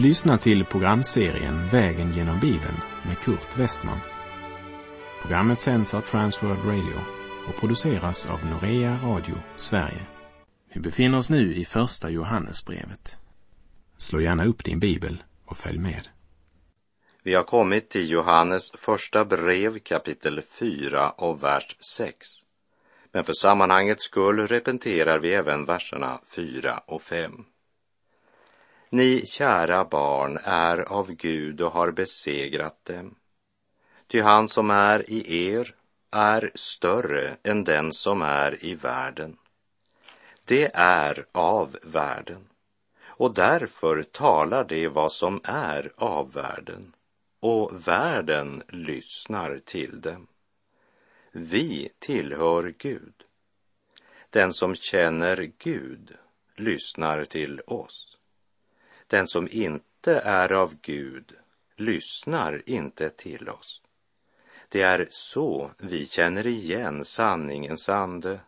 Du 0.00 0.06
lyssnar 0.06 0.36
till 0.36 0.64
programserien 0.64 1.68
Vägen 1.68 2.10
genom 2.10 2.40
Bibeln 2.40 2.80
med 3.06 3.18
Kurt 3.18 3.58
Westman. 3.58 3.98
Programmet 5.22 5.60
sänds 5.60 5.94
av 5.94 6.00
Transworld 6.00 6.64
Radio 6.64 7.00
och 7.48 7.60
produceras 7.60 8.26
av 8.26 8.46
Norea 8.46 8.98
Radio 9.02 9.34
Sverige. 9.56 10.06
Vi 10.74 10.80
befinner 10.80 11.18
oss 11.18 11.30
nu 11.30 11.54
i 11.54 11.64
Första 11.64 12.10
Johannesbrevet. 12.10 13.18
Slå 13.96 14.20
gärna 14.20 14.44
upp 14.44 14.64
din 14.64 14.80
bibel 14.80 15.22
och 15.44 15.56
följ 15.56 15.78
med. 15.78 16.08
Vi 17.22 17.34
har 17.34 17.42
kommit 17.42 17.90
till 17.90 18.10
Johannes 18.10 18.70
första 18.70 19.24
brev 19.24 19.78
kapitel 19.78 20.42
4 20.42 21.10
och 21.10 21.42
vers 21.42 21.76
6. 21.80 22.28
Men 23.12 23.24
för 23.24 23.32
sammanhangets 23.32 24.04
skull 24.04 24.46
repeterar 24.46 25.18
vi 25.18 25.34
även 25.34 25.64
verserna 25.64 26.20
4 26.36 26.78
och 26.86 27.02
5. 27.02 27.32
Ni 28.92 29.26
kära 29.26 29.84
barn 29.84 30.38
är 30.44 30.92
av 30.92 31.12
Gud 31.12 31.60
och 31.60 31.72
har 31.72 31.90
besegrat 31.90 32.84
dem. 32.84 33.14
Ty 34.06 34.20
han 34.20 34.48
som 34.48 34.70
är 34.70 35.10
i 35.10 35.46
er 35.52 35.74
är 36.10 36.50
större 36.54 37.36
än 37.42 37.64
den 37.64 37.92
som 37.92 38.22
är 38.22 38.64
i 38.64 38.74
världen. 38.74 39.36
Det 40.44 40.70
är 40.74 41.26
av 41.32 41.76
världen 41.82 42.48
och 43.20 43.34
därför 43.34 44.02
talar 44.02 44.64
det 44.64 44.88
vad 44.88 45.12
som 45.12 45.40
är 45.44 45.92
av 45.96 46.32
världen 46.32 46.92
och 47.40 47.88
världen 47.88 48.62
lyssnar 48.68 49.58
till 49.64 50.00
dem. 50.00 50.26
Vi 51.32 51.92
tillhör 51.98 52.74
Gud. 52.78 53.14
Den 54.30 54.52
som 54.52 54.74
känner 54.74 55.52
Gud 55.58 56.16
lyssnar 56.56 57.24
till 57.24 57.60
oss. 57.66 58.09
Den 59.10 59.28
som 59.28 59.48
inte 59.50 60.20
är 60.20 60.52
av 60.52 60.74
Gud 60.82 61.32
lyssnar 61.76 62.62
inte 62.66 63.10
till 63.10 63.48
oss. 63.48 63.82
Det 64.68 64.82
är 64.82 65.08
så 65.10 65.70
vi 65.78 66.06
känner 66.06 66.46
igen 66.46 67.04
sanningens 67.04 67.88
ande 67.88 68.40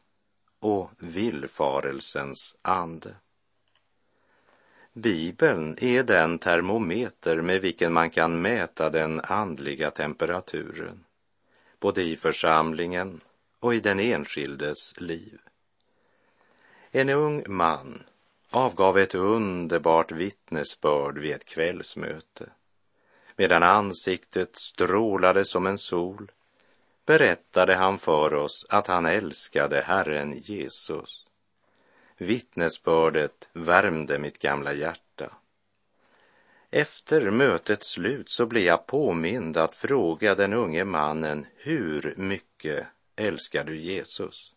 och 0.60 0.90
villfarelsens 0.98 2.56
ande. 2.62 3.14
Bibeln 4.92 5.76
är 5.80 6.02
den 6.02 6.38
termometer 6.38 7.40
med 7.40 7.60
vilken 7.60 7.92
man 7.92 8.10
kan 8.10 8.42
mäta 8.42 8.90
den 8.90 9.20
andliga 9.20 9.90
temperaturen, 9.90 11.04
både 11.80 12.02
i 12.02 12.16
församlingen 12.16 13.20
och 13.58 13.74
i 13.74 13.80
den 13.80 14.00
enskildes 14.00 15.00
liv. 15.00 15.40
En 16.90 17.08
ung 17.08 17.44
man 17.48 18.02
avgav 18.52 18.98
ett 18.98 19.14
underbart 19.14 20.12
vittnesbörd 20.12 21.18
vid 21.18 21.32
ett 21.32 21.44
kvällsmöte. 21.44 22.50
Medan 23.36 23.62
ansiktet 23.62 24.56
strålade 24.56 25.44
som 25.44 25.66
en 25.66 25.78
sol 25.78 26.32
berättade 27.06 27.74
han 27.74 27.98
för 27.98 28.34
oss 28.34 28.66
att 28.68 28.86
han 28.86 29.06
älskade 29.06 29.80
Herren 29.80 30.38
Jesus. 30.38 31.26
Vittnesbördet 32.16 33.48
värmde 33.52 34.18
mitt 34.18 34.38
gamla 34.38 34.72
hjärta. 34.72 35.32
Efter 36.70 37.30
mötets 37.30 37.88
slut 37.90 38.30
så 38.30 38.46
blev 38.46 38.64
jag 38.64 38.86
påmind 38.86 39.56
att 39.56 39.74
fråga 39.74 40.34
den 40.34 40.52
unge 40.52 40.84
mannen 40.84 41.46
hur 41.56 42.14
mycket 42.16 42.86
älskar 43.16 43.64
du 43.64 43.80
Jesus? 43.80 44.51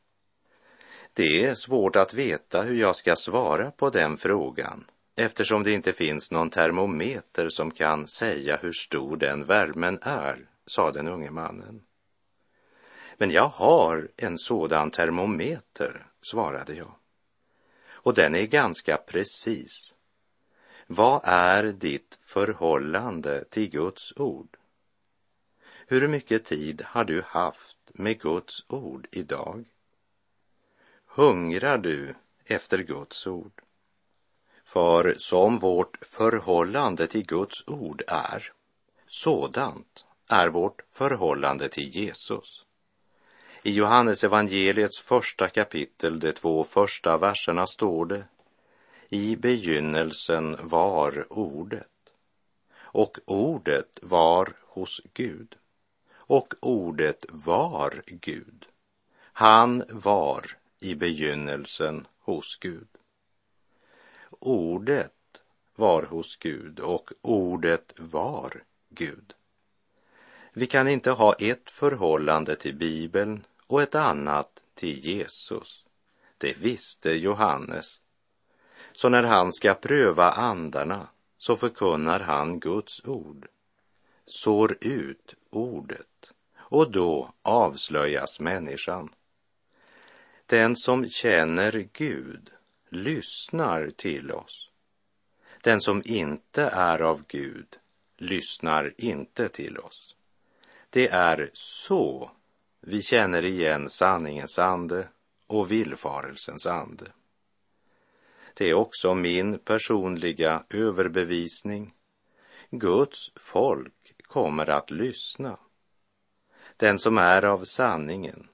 Det 1.18 1.44
är 1.44 1.54
svårt 1.54 1.96
att 1.96 2.14
veta 2.14 2.62
hur 2.62 2.76
jag 2.76 2.96
ska 2.96 3.16
svara 3.16 3.72
på 3.72 3.90
den 3.90 4.18
frågan 4.18 4.86
eftersom 5.16 5.64
det 5.64 5.72
inte 5.72 5.94
finns 5.94 6.32
någon 6.32 6.50
termometer 6.50 7.50
som 7.50 7.72
kan 7.72 8.08
säga 8.08 8.58
hur 8.62 8.72
stor 8.72 9.18
den 9.18 9.44
värmen 9.44 10.00
är, 10.02 10.50
sa 10.68 10.92
den 10.92 11.08
unge 11.08 11.32
mannen. 11.32 11.82
Men 13.18 13.32
jag 13.32 13.48
har 13.48 14.08
en 14.18 14.38
sådan 14.38 14.92
termometer, 14.92 16.08
svarade 16.22 16.74
jag. 16.74 16.96
Och 17.88 18.14
den 18.14 18.36
är 18.36 18.46
ganska 18.46 18.98
precis. 18.98 19.94
Vad 20.88 21.22
är 21.24 21.64
ditt 21.64 22.18
förhållande 22.20 23.44
till 23.50 23.70
Guds 23.70 24.14
ord? 24.16 24.58
Hur 25.88 26.08
mycket 26.08 26.46
tid 26.46 26.82
har 26.86 27.04
du 27.04 27.22
haft 27.26 27.78
med 27.94 28.20
Guds 28.20 28.66
ord 28.68 29.08
idag? 29.12 29.66
Hungrar 31.18 31.78
du 31.78 32.16
efter 32.46 32.78
Guds 32.78 33.28
ord? 33.28 33.62
För 34.64 35.16
som 35.18 35.58
vårt 35.58 35.98
förhållande 36.06 37.08
till 37.08 37.26
Guds 37.26 37.68
ord 37.68 38.04
är, 38.08 38.52
sådant 39.08 40.06
är 40.28 40.48
vårt 40.48 40.82
förhållande 40.92 41.70
till 41.70 41.90
Jesus. 41.90 42.66
I 43.64 43.72
Johannes 43.72 44.24
evangeliets 44.24 45.00
första 45.00 45.50
kapitel, 45.50 46.20
de 46.20 46.32
två 46.32 46.64
första 46.64 47.18
verserna, 47.18 47.68
står 47.68 48.06
det 48.06 48.24
I 49.10 49.36
begynnelsen 49.36 50.58
var 50.62 51.34
ordet, 51.34 52.14
och 52.78 53.18
ordet 53.26 54.00
var 54.02 54.54
hos 54.62 55.02
Gud, 55.14 55.56
och 56.18 56.54
ordet 56.60 57.26
var 57.30 58.02
Gud. 58.06 58.66
Han 59.34 59.84
var 59.90 60.46
i 60.80 60.96
begynnelsen 60.96 62.08
hos 62.20 62.58
Gud. 62.60 62.88
Ordet 64.30 65.12
var 65.76 66.04
hos 66.04 66.38
Gud 66.38 66.80
och 66.80 67.12
ordet 67.22 67.94
var 67.98 68.64
Gud. 68.90 69.34
Vi 70.54 70.68
kan 70.68 70.88
inte 70.88 71.12
ha 71.12 71.34
ett 71.34 71.70
förhållande 71.70 72.56
till 72.56 72.76
Bibeln 72.76 73.46
och 73.68 73.82
ett 73.82 73.96
annat 73.96 74.64
till 74.76 75.00
Jesus. 75.06 75.86
Det 76.38 76.58
visste 76.58 77.12
Johannes. 77.12 78.00
Så 78.94 79.10
när 79.10 79.24
han 79.24 79.54
ska 79.54 79.74
pröva 79.74 80.32
andarna 80.32 81.08
så 81.38 81.56
förkunnar 81.56 82.20
han 82.20 82.60
Guds 82.60 83.06
ord, 83.06 83.48
sår 84.26 84.78
ut 84.82 85.36
ordet 85.50 86.34
och 86.58 86.92
då 86.92 87.34
avslöjas 87.42 88.40
människan. 88.40 89.10
Den 90.48 90.76
som 90.76 91.10
känner 91.10 91.88
Gud 91.94 92.52
lyssnar 92.90 93.90
till 93.90 94.32
oss. 94.32 94.70
Den 95.62 95.82
som 95.82 96.02
inte 96.06 96.64
är 96.64 97.02
av 97.02 97.24
Gud 97.28 97.78
lyssnar 98.18 98.94
inte 98.98 99.50
till 99.50 99.80
oss. 99.80 100.16
Det 100.90 101.08
är 101.08 101.50
så 101.54 102.32
vi 102.82 103.02
känner 103.02 103.46
igen 103.46 103.90
sanningens 103.90 104.60
ande 104.60 105.08
och 105.48 105.72
villfarelsens 105.72 106.66
ande. 106.66 107.12
Det 108.54 108.70
är 108.70 108.74
också 108.74 109.14
min 109.14 109.60
personliga 109.60 110.64
överbevisning. 110.70 111.94
Guds 112.70 113.32
folk 113.36 114.14
kommer 114.22 114.70
att 114.70 114.92
lyssna. 114.92 115.58
Den 116.78 117.00
som 117.00 117.18
är 117.18 117.46
av 117.46 117.64
sanningen 117.64 118.48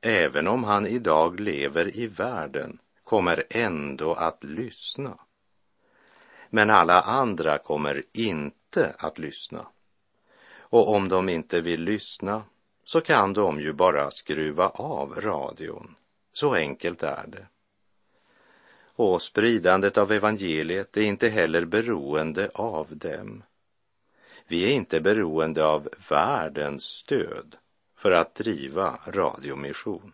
även 0.00 0.48
om 0.48 0.64
han 0.64 0.86
idag 0.86 1.40
lever 1.40 1.96
i 1.96 2.06
världen, 2.06 2.78
kommer 3.04 3.44
ändå 3.50 4.14
att 4.14 4.44
lyssna. 4.44 5.18
Men 6.50 6.70
alla 6.70 7.00
andra 7.00 7.58
kommer 7.58 8.02
inte 8.12 8.94
att 8.98 9.18
lyssna. 9.18 9.66
Och 10.58 10.94
om 10.94 11.08
de 11.08 11.28
inte 11.28 11.60
vill 11.60 11.82
lyssna 11.82 12.42
så 12.84 13.00
kan 13.00 13.32
de 13.32 13.60
ju 13.60 13.72
bara 13.72 14.10
skruva 14.10 14.68
av 14.68 15.20
radion. 15.20 15.94
Så 16.32 16.54
enkelt 16.54 17.02
är 17.02 17.26
det. 17.26 17.46
Och 18.80 19.22
spridandet 19.22 19.98
av 19.98 20.12
evangeliet 20.12 20.96
är 20.96 21.02
inte 21.02 21.28
heller 21.28 21.64
beroende 21.64 22.50
av 22.54 22.96
dem. 22.96 23.42
Vi 24.46 24.64
är 24.64 24.70
inte 24.70 25.00
beroende 25.00 25.66
av 25.66 25.88
världens 26.10 26.84
stöd 26.84 27.56
för 27.98 28.12
att 28.12 28.34
driva 28.34 28.98
radiomission. 29.06 30.12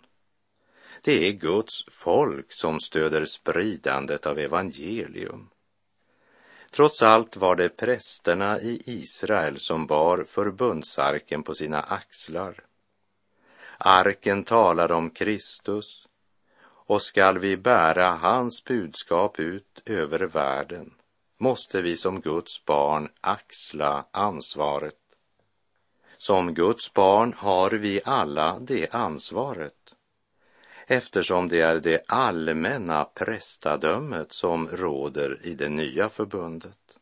Det 1.03 1.29
är 1.29 1.33
Guds 1.33 1.85
folk 1.91 2.53
som 2.53 2.81
stöder 2.81 3.25
spridandet 3.25 4.27
av 4.27 4.39
evangelium. 4.39 5.49
Trots 6.71 7.03
allt 7.03 7.37
var 7.37 7.57
det 7.57 7.69
prästerna 7.69 8.61
i 8.61 8.83
Israel 8.87 9.61
som 9.61 9.87
bar 9.87 10.25
förbundsarken 10.25 11.43
på 11.43 11.55
sina 11.55 11.81
axlar. 11.81 12.65
Arken 13.79 14.45
talar 14.45 14.93
om 14.93 15.11
Kristus 15.11 16.07
och 16.87 17.03
skall 17.03 17.39
vi 17.39 17.57
bära 17.57 18.11
hans 18.11 18.65
budskap 18.65 19.41
ut 19.41 19.83
över 19.87 20.21
världen 20.21 20.95
måste 21.39 21.83
vi 21.83 21.97
som 21.97 22.21
Guds 22.21 22.65
barn 22.65 23.09
axla 23.21 24.07
ansvaret 24.11 24.95
som 26.25 26.55
Guds 26.55 26.93
barn 26.93 27.35
har 27.37 27.71
vi 27.71 28.01
alla 28.05 28.59
det 28.59 28.95
ansvaret 28.95 29.95
eftersom 30.87 31.49
det 31.49 31.61
är 31.61 31.81
det 31.81 32.05
allmänna 32.09 33.05
prästadömet 33.05 34.33
som 34.33 34.69
råder 34.69 35.41
i 35.43 35.55
det 35.55 35.69
nya 35.69 36.09
förbundet. 36.09 36.99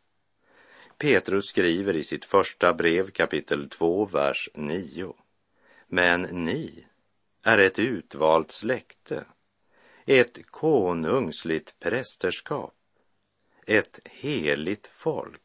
Petrus 0.99 1.47
skriver 1.47 1.97
i 1.97 2.05
sitt 2.05 2.25
första 2.25 2.75
brev 2.75 3.11
kapitel 3.11 3.69
2, 3.69 4.05
vers 4.05 4.49
9. 4.55 5.15
Men 5.87 6.23
ni 6.23 6.87
är 7.43 7.59
ett 7.59 7.79
utvalt 7.79 8.51
släkte, 8.51 9.25
ett 10.07 10.47
konungsligt 10.47 11.79
prästerskap, 11.81 12.75
ett 13.67 14.01
heligt 14.05 14.87
folk, 14.87 15.43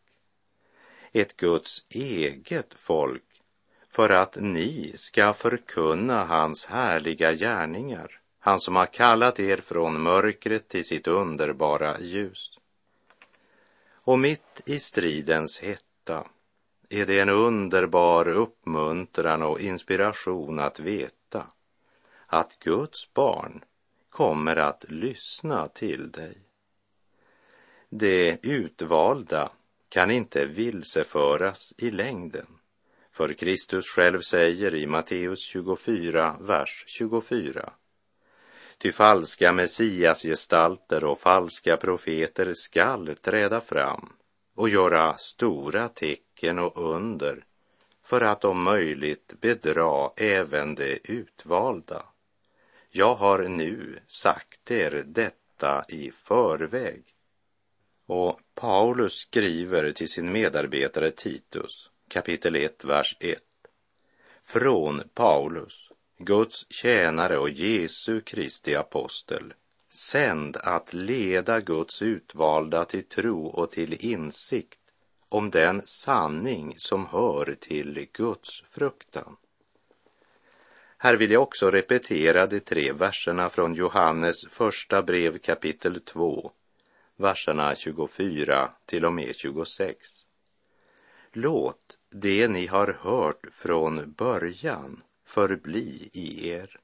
ett 1.12 1.38
Guds 1.38 1.86
eget 1.90 2.74
folk 2.74 3.24
för 3.98 4.10
att 4.10 4.38
ni 4.42 4.94
ska 4.96 5.34
förkunna 5.34 6.26
hans 6.26 6.66
härliga 6.66 7.34
gärningar, 7.34 8.20
han 8.40 8.60
som 8.60 8.76
har 8.76 8.86
kallat 8.86 9.40
er 9.40 9.58
från 9.58 10.02
mörkret 10.02 10.68
till 10.68 10.86
sitt 10.86 11.08
underbara 11.08 12.00
ljus. 12.00 12.60
Och 13.94 14.20
mitt 14.20 14.62
i 14.66 14.80
stridens 14.80 15.60
hetta 15.60 16.28
är 16.90 17.06
det 17.06 17.20
en 17.20 17.30
underbar 17.30 18.28
uppmuntran 18.28 19.44
och 19.44 19.60
inspiration 19.60 20.60
att 20.60 20.80
veta 20.80 21.48
att 22.28 22.60
Guds 22.60 23.14
barn 23.14 23.64
kommer 24.10 24.56
att 24.56 24.86
lyssna 24.90 25.68
till 25.68 26.12
dig. 26.12 26.38
Det 27.90 28.38
utvalda 28.42 29.52
kan 29.90 30.12
inte 30.12 30.46
vilseföras 30.46 31.74
i 31.78 31.92
längden. 31.92 32.57
För 33.18 33.34
Kristus 33.34 33.88
själv 33.88 34.22
säger 34.22 34.76
i 34.76 34.88
Matteus 34.88 35.40
24, 35.40 36.38
vers 36.40 36.84
24. 36.88 37.74
Ty 38.78 38.92
falska 38.92 39.54
messiasgestalter 39.54 41.04
och 41.04 41.20
falska 41.20 41.78
profeter 41.78 42.54
skall 42.54 43.16
träda 43.16 43.62
fram 43.62 44.14
och 44.56 44.70
göra 44.70 45.18
stora 45.18 45.88
tecken 45.88 46.60
och 46.60 46.96
under 46.96 47.46
för 48.04 48.22
att 48.22 48.46
om 48.46 48.64
möjligt 48.64 49.34
bedra 49.42 50.12
även 50.18 50.76
de 50.76 51.00
utvalda. 51.04 52.06
Jag 52.90 53.16
har 53.16 53.44
nu 53.44 54.00
sagt 54.08 54.72
er 54.72 55.04
detta 55.08 55.86
i 55.90 56.12
förväg. 56.12 57.04
Och 58.06 58.40
Paulus 58.56 59.14
skriver 59.14 59.92
till 59.92 60.10
sin 60.10 60.32
medarbetare 60.32 61.12
Titus, 61.12 61.90
kapitel 62.10 62.56
1, 62.56 62.86
vers 62.86 63.18
1. 63.20 63.40
Från 64.44 65.04
Paulus, 65.14 65.90
Guds 66.18 66.66
tjänare 66.70 67.38
och 67.38 67.50
Jesu 67.50 68.22
Kristi 68.22 68.76
apostel, 68.76 69.54
sänd 69.90 70.58
att 70.58 70.94
leda 70.94 71.60
Guds 71.60 72.02
utvalda 72.02 72.86
till 72.86 73.04
tro 73.04 73.46
och 73.46 73.72
till 73.72 74.06
insikt 74.06 74.80
om 75.30 75.50
den 75.50 75.82
sanning 75.86 76.76
som 76.78 77.06
hör 77.06 77.56
till 77.60 78.08
Guds 78.14 78.64
fruktan. 78.70 79.38
Här 80.98 81.16
vill 81.16 81.32
jag 81.32 81.42
också 81.42 81.72
repetera 81.72 82.48
de 82.48 82.60
tre 82.60 82.92
verserna 82.94 83.50
från 83.50 83.74
Johannes 83.74 84.46
första 84.50 85.02
brev 85.04 85.38
kapitel 85.38 86.00
2, 86.02 86.52
verserna 87.16 87.76
24 87.76 88.72
till 88.86 89.06
och 89.06 89.14
med 89.14 89.36
26. 89.36 89.98
Låt 91.32 91.97
det 92.22 92.48
ni 92.48 92.68
har 92.68 92.98
hört 93.00 93.46
från 93.52 94.12
början 94.12 95.02
förbli 95.26 96.10
i 96.14 96.50
er. 96.50 96.80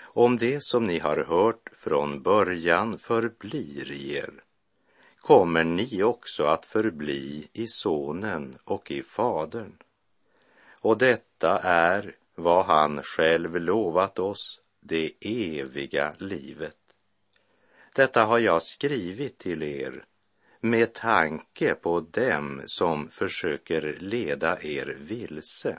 Om 0.00 0.36
det 0.36 0.62
som 0.62 0.86
ni 0.86 0.98
har 0.98 1.24
hört 1.24 1.70
från 1.72 2.22
början 2.22 2.98
förblir 2.98 3.92
i 3.92 4.16
er, 4.16 4.32
kommer 5.16 5.64
ni 5.64 6.02
också 6.02 6.44
att 6.44 6.66
förbli 6.66 7.48
i 7.52 7.66
Sonen 7.66 8.58
och 8.64 8.90
i 8.90 9.02
Fadern. 9.02 9.76
Och 10.80 10.98
detta 10.98 11.58
är 11.62 12.14
vad 12.34 12.66
han 12.66 13.02
själv 13.02 13.56
lovat 13.56 14.18
oss, 14.18 14.60
det 14.80 15.12
eviga 15.20 16.14
livet. 16.18 16.78
Detta 17.94 18.24
har 18.24 18.38
jag 18.38 18.62
skrivit 18.62 19.38
till 19.38 19.62
er 19.62 20.04
med 20.70 20.92
tanke 20.94 21.74
på 21.74 22.00
dem 22.00 22.62
som 22.66 23.08
försöker 23.10 23.96
leda 24.00 24.62
er 24.62 24.96
vilse. 24.98 25.78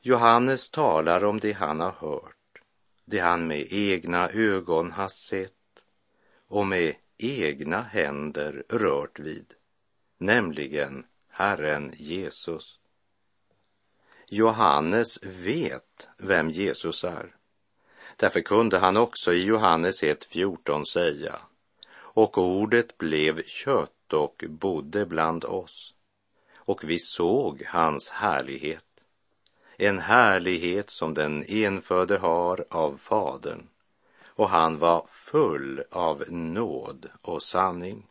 Johannes 0.00 0.70
talar 0.70 1.24
om 1.24 1.40
det 1.40 1.52
han 1.52 1.80
har 1.80 1.92
hört, 1.92 2.62
det 3.04 3.18
han 3.18 3.46
med 3.46 3.66
egna 3.70 4.30
ögon 4.30 4.92
har 4.92 5.08
sett 5.08 5.52
och 6.48 6.66
med 6.66 6.94
egna 7.18 7.82
händer 7.82 8.64
rört 8.68 9.18
vid, 9.18 9.54
nämligen 10.18 11.06
Herren 11.28 11.92
Jesus. 11.96 12.78
Johannes 14.28 15.22
vet 15.22 16.08
vem 16.18 16.50
Jesus 16.50 17.04
är. 17.04 17.34
Därför 18.16 18.40
kunde 18.40 18.78
han 18.78 18.96
också 18.96 19.32
i 19.32 19.42
Johannes 19.42 20.02
1.14 20.02 20.84
säga 20.84 21.40
och 22.16 22.38
ordet 22.38 22.98
blev 22.98 23.42
kött 23.42 24.12
och 24.12 24.44
bodde 24.48 25.06
bland 25.06 25.44
oss 25.44 25.94
och 26.54 26.84
vi 26.84 26.98
såg 26.98 27.62
hans 27.66 28.10
härlighet. 28.10 28.84
En 29.76 29.98
härlighet 29.98 30.90
som 30.90 31.14
den 31.14 31.44
enfödde 31.48 32.18
har 32.18 32.64
av 32.70 32.96
Fadern 32.96 33.68
och 34.24 34.48
han 34.48 34.78
var 34.78 35.06
full 35.08 35.82
av 35.90 36.24
nåd 36.28 37.06
och 37.22 37.42
sanning. 37.42 38.06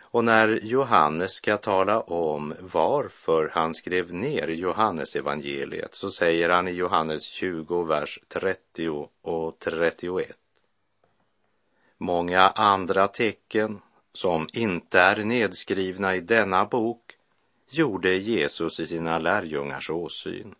Och 0.00 0.24
när 0.24 0.48
Johannes 0.62 1.32
ska 1.32 1.56
tala 1.56 2.00
om 2.00 2.54
varför 2.60 3.50
han 3.52 3.74
skrev 3.74 4.14
ner 4.14 4.48
Johannes 4.48 5.16
evangeliet 5.16 5.94
så 5.94 6.10
säger 6.10 6.48
han 6.48 6.68
i 6.68 6.72
Johannes 6.72 7.22
20, 7.22 7.82
vers 7.84 8.20
30 8.28 9.08
och 9.22 9.58
31. 9.58 10.38
Många 11.98 12.40
andra 12.48 13.08
tecken 13.08 13.80
som 14.12 14.48
inte 14.52 15.00
är 15.00 15.24
nedskrivna 15.24 16.16
i 16.16 16.20
denna 16.20 16.64
bok 16.64 17.16
gjorde 17.70 18.14
Jesus 18.14 18.80
i 18.80 18.86
sina 18.86 19.18
lärjungars 19.18 19.90
åsyn. 19.90 20.54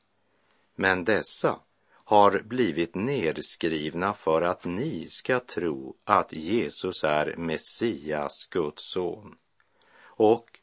Men 0.74 1.04
dessa 1.04 1.58
har 1.90 2.42
blivit 2.42 2.94
nedskrivna 2.94 4.12
för 4.12 4.42
att 4.42 4.64
ni 4.64 5.08
ska 5.08 5.40
tro 5.40 5.96
att 6.04 6.32
Jesus 6.32 7.04
är 7.04 7.36
Messias, 7.36 8.46
Guds 8.50 8.92
son 8.92 9.36
och 10.00 10.60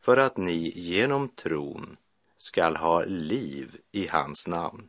för 0.00 0.16
att 0.16 0.36
ni 0.36 0.72
genom 0.78 1.28
tron 1.28 1.96
skall 2.36 2.76
ha 2.76 3.04
liv 3.04 3.76
i 3.92 4.06
hans 4.06 4.46
namn. 4.46 4.88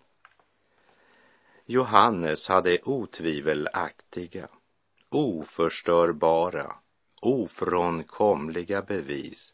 Johannes 1.65 2.48
hade 2.48 2.79
otvivelaktiga, 2.84 4.48
oförstörbara, 5.10 6.76
ofrånkomliga 7.22 8.82
bevis 8.82 9.54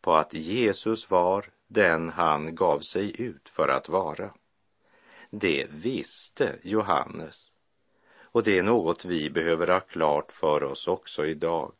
på 0.00 0.12
att 0.12 0.34
Jesus 0.34 1.10
var 1.10 1.46
den 1.68 2.08
han 2.08 2.54
gav 2.54 2.80
sig 2.80 3.22
ut 3.22 3.48
för 3.48 3.68
att 3.68 3.88
vara. 3.88 4.30
Det 5.30 5.66
visste 5.70 6.58
Johannes 6.62 7.50
och 8.32 8.42
det 8.42 8.58
är 8.58 8.62
något 8.62 9.04
vi 9.04 9.30
behöver 9.30 9.66
ha 9.66 9.80
klart 9.80 10.32
för 10.32 10.64
oss 10.64 10.88
också 10.88 11.26
idag. 11.26 11.72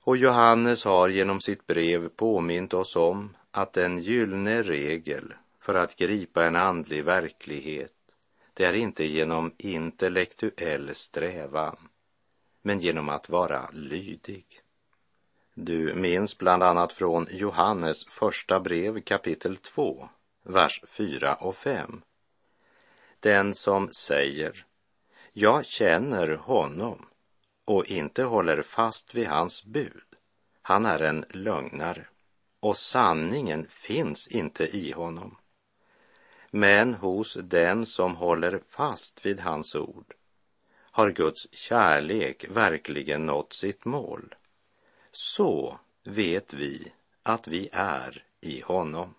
Och 0.00 0.16
Johannes 0.16 0.84
har 0.84 1.08
genom 1.08 1.40
sitt 1.40 1.66
brev 1.66 2.08
påmint 2.08 2.74
oss 2.74 2.96
om 2.96 3.36
att 3.50 3.72
den 3.72 3.98
gyllene 3.98 4.62
regel 4.62 5.34
för 5.60 5.74
att 5.74 5.96
gripa 5.96 6.44
en 6.44 6.56
andlig 6.56 7.04
verklighet, 7.04 7.93
det 8.54 8.64
är 8.64 8.72
inte 8.72 9.04
genom 9.04 9.52
intellektuell 9.58 10.94
strävan, 10.94 11.76
men 12.62 12.80
genom 12.80 13.08
att 13.08 13.28
vara 13.28 13.70
lydig. 13.72 14.60
Du 15.54 15.94
minns 15.94 16.38
bland 16.38 16.62
annat 16.62 16.92
från 16.92 17.26
Johannes 17.30 18.04
första 18.04 18.60
brev 18.60 19.00
kapitel 19.00 19.56
2, 19.56 20.08
vers 20.42 20.82
4 20.96 21.34
och 21.34 21.56
5. 21.56 22.02
Den 23.20 23.54
som 23.54 23.92
säger, 23.92 24.66
jag 25.32 25.66
känner 25.66 26.28
honom 26.28 27.06
och 27.64 27.84
inte 27.86 28.22
håller 28.22 28.62
fast 28.62 29.14
vid 29.14 29.26
hans 29.26 29.64
bud, 29.64 30.04
han 30.62 30.86
är 30.86 30.98
en 30.98 31.24
lögnare 31.30 32.06
och 32.60 32.76
sanningen 32.76 33.66
finns 33.70 34.28
inte 34.28 34.76
i 34.76 34.92
honom. 34.92 35.36
Men 36.56 36.94
hos 36.94 37.34
den 37.34 37.86
som 37.86 38.16
håller 38.16 38.60
fast 38.68 39.26
vid 39.26 39.40
hans 39.40 39.74
ord 39.74 40.14
har 40.90 41.10
Guds 41.10 41.46
kärlek 41.52 42.44
verkligen 42.50 43.26
nått 43.26 43.52
sitt 43.52 43.84
mål. 43.84 44.34
Så 45.12 45.78
vet 46.04 46.54
vi 46.54 46.92
att 47.22 47.48
vi 47.48 47.68
är 47.72 48.24
i 48.40 48.60
honom. 48.60 49.14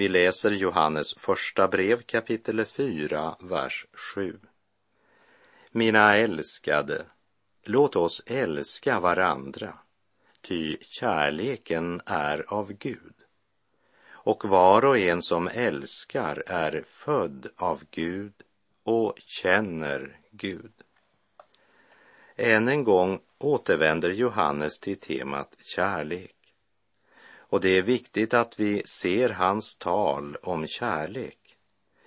Vi 0.00 0.08
läser 0.08 0.50
Johannes 0.50 1.14
första 1.14 1.68
brev 1.68 2.02
kapitel 2.02 2.64
4, 2.64 3.36
vers 3.40 3.86
7. 3.92 4.38
Mina 5.70 6.16
älskade, 6.16 7.04
låt 7.64 7.96
oss 7.96 8.22
älska 8.26 9.00
varandra, 9.00 9.78
ty 10.40 10.76
kärleken 10.80 12.00
är 12.06 12.44
av 12.48 12.72
Gud. 12.72 13.14
Och 14.08 14.44
var 14.44 14.84
och 14.84 14.98
en 14.98 15.22
som 15.22 15.48
älskar 15.48 16.42
är 16.46 16.82
född 16.86 17.48
av 17.56 17.82
Gud 17.90 18.34
och 18.82 19.14
känner 19.26 20.18
Gud. 20.30 20.72
Än 22.36 22.68
en 22.68 22.84
gång 22.84 23.20
återvänder 23.38 24.10
Johannes 24.10 24.78
till 24.78 25.00
temat 25.00 25.56
kärlek. 25.62 26.39
Och 27.50 27.60
det 27.60 27.68
är 27.68 27.82
viktigt 27.82 28.34
att 28.34 28.60
vi 28.60 28.82
ser 28.86 29.28
hans 29.28 29.76
tal 29.76 30.36
om 30.42 30.66
kärlek 30.66 31.56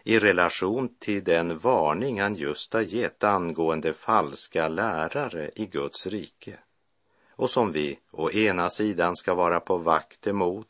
i 0.03 0.19
relation 0.19 0.95
till 1.00 1.23
den 1.23 1.57
varning 1.57 2.21
han 2.21 2.35
just 2.35 2.73
har 2.73 2.81
gett 2.81 3.23
angående 3.23 3.93
falska 3.93 4.67
lärare 4.67 5.51
i 5.55 5.65
Guds 5.65 6.07
rike 6.07 6.59
och 7.35 7.50
som 7.50 7.71
vi 7.71 8.00
å 8.12 8.31
ena 8.31 8.69
sidan 8.69 9.15
ska 9.15 9.33
vara 9.33 9.59
på 9.59 9.77
vakt 9.77 10.27
emot 10.27 10.67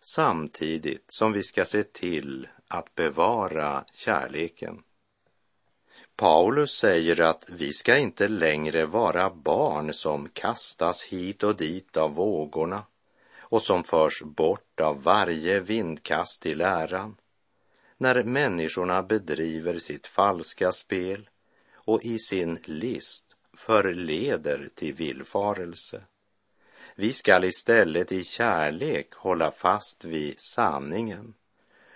samtidigt 0.00 1.04
som 1.08 1.32
vi 1.32 1.42
ska 1.42 1.64
se 1.64 1.82
till 1.82 2.48
att 2.68 2.94
bevara 2.94 3.84
kärleken. 3.92 4.82
Paulus 6.16 6.70
säger 6.70 7.20
att 7.20 7.44
vi 7.48 7.72
ska 7.72 7.98
inte 7.98 8.28
längre 8.28 8.86
vara 8.86 9.30
barn 9.30 9.92
som 9.92 10.28
kastas 10.28 11.02
hit 11.02 11.42
och 11.42 11.56
dit 11.56 11.96
av 11.96 12.14
vågorna 12.14 12.82
och 13.52 13.62
som 13.62 13.84
förs 13.84 14.22
bort 14.22 14.80
av 14.80 15.02
varje 15.02 15.60
vindkast 15.60 16.46
i 16.46 16.54
läran 16.54 17.16
när 17.98 18.24
människorna 18.24 19.02
bedriver 19.02 19.78
sitt 19.78 20.06
falska 20.06 20.72
spel 20.72 21.28
och 21.74 22.04
i 22.04 22.18
sin 22.18 22.58
list 22.64 23.24
förleder 23.56 24.68
till 24.74 24.94
villfarelse. 24.94 26.04
Vi 26.94 27.12
skall 27.12 27.44
istället 27.44 28.12
i 28.12 28.24
kärlek 28.24 29.14
hålla 29.14 29.50
fast 29.50 30.04
vid 30.04 30.34
sanningen 30.38 31.34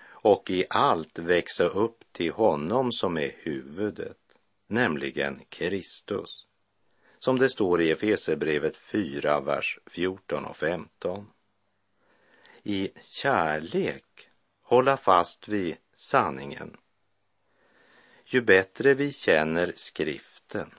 och 0.09 0.51
i 0.51 0.65
allt 0.71 1.19
växa 1.19 1.65
upp 1.65 2.05
till 2.13 2.33
honom 2.33 2.93
som 2.93 3.17
är 3.17 3.33
huvudet, 3.37 4.19
nämligen 4.67 5.41
Kristus. 5.49 6.47
Som 7.19 7.39
det 7.39 7.49
står 7.49 7.83
i 7.83 7.91
Efesebrevet 7.91 8.77
4, 8.77 9.41
vers 9.41 9.79
14 9.87 10.45
och 10.45 10.57
15. 10.57 11.27
I 12.69 12.91
kärlek 13.01 14.29
hålla 14.63 14.97
fast 14.97 15.49
vid 15.49 15.77
sanningen. 15.95 16.77
Ju 18.25 18.41
bättre 18.41 18.95
vi 18.95 19.13
känner 19.13 19.73
skriften 19.77 20.71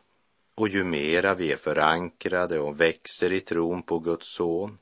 och 0.55 0.67
ju 0.67 0.83
mera 0.83 1.33
vi 1.33 1.51
är 1.51 1.57
förankrade 1.57 2.59
och 2.59 2.81
växer 2.81 3.33
i 3.33 3.39
tron 3.39 3.83
på 3.83 3.99
Guds 3.99 4.35
son, 4.35 4.77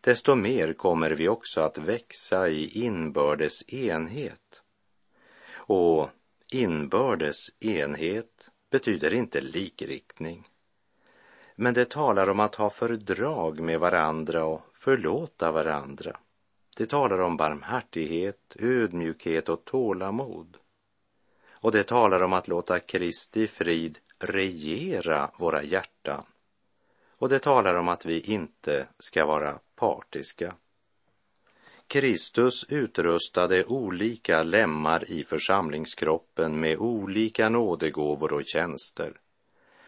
desto 0.00 0.34
mer 0.34 0.72
kommer 0.72 1.10
vi 1.10 1.28
också 1.28 1.60
att 1.60 1.78
växa 1.78 2.48
i 2.48 2.84
inbördes 2.84 3.72
enhet. 3.72 4.62
Och 5.52 6.10
inbördes 6.52 7.36
enhet 7.60 8.50
betyder 8.70 9.14
inte 9.14 9.40
likriktning. 9.40 10.48
Men 11.58 11.74
det 11.74 11.90
talar 11.90 12.28
om 12.28 12.40
att 12.40 12.54
ha 12.54 12.70
fördrag 12.70 13.60
med 13.60 13.80
varandra 13.80 14.44
och 14.44 14.60
förlåta 14.72 15.52
varandra. 15.52 16.16
Det 16.76 16.86
talar 16.86 17.18
om 17.18 17.36
barmhärtighet, 17.36 18.56
ödmjukhet 18.58 19.48
och 19.48 19.64
tålamod. 19.64 20.56
Och 21.50 21.72
det 21.72 21.82
talar 21.82 22.20
om 22.20 22.32
att 22.32 22.48
låta 22.48 22.80
Kristi 22.80 23.48
frid 23.48 23.98
regera 24.18 25.30
våra 25.38 25.62
hjärtan. 25.62 26.24
Och 27.18 27.28
det 27.28 27.38
talar 27.38 27.74
om 27.74 27.88
att 27.88 28.06
vi 28.06 28.20
inte 28.20 28.86
ska 28.98 29.26
vara 29.26 29.58
partiska. 29.76 30.54
Kristus 31.86 32.64
utrustade 32.68 33.64
olika 33.64 34.42
lemmar 34.42 35.10
i 35.10 35.24
församlingskroppen 35.24 36.60
med 36.60 36.78
olika 36.78 37.48
nådegåvor 37.48 38.32
och 38.32 38.46
tjänster 38.46 39.20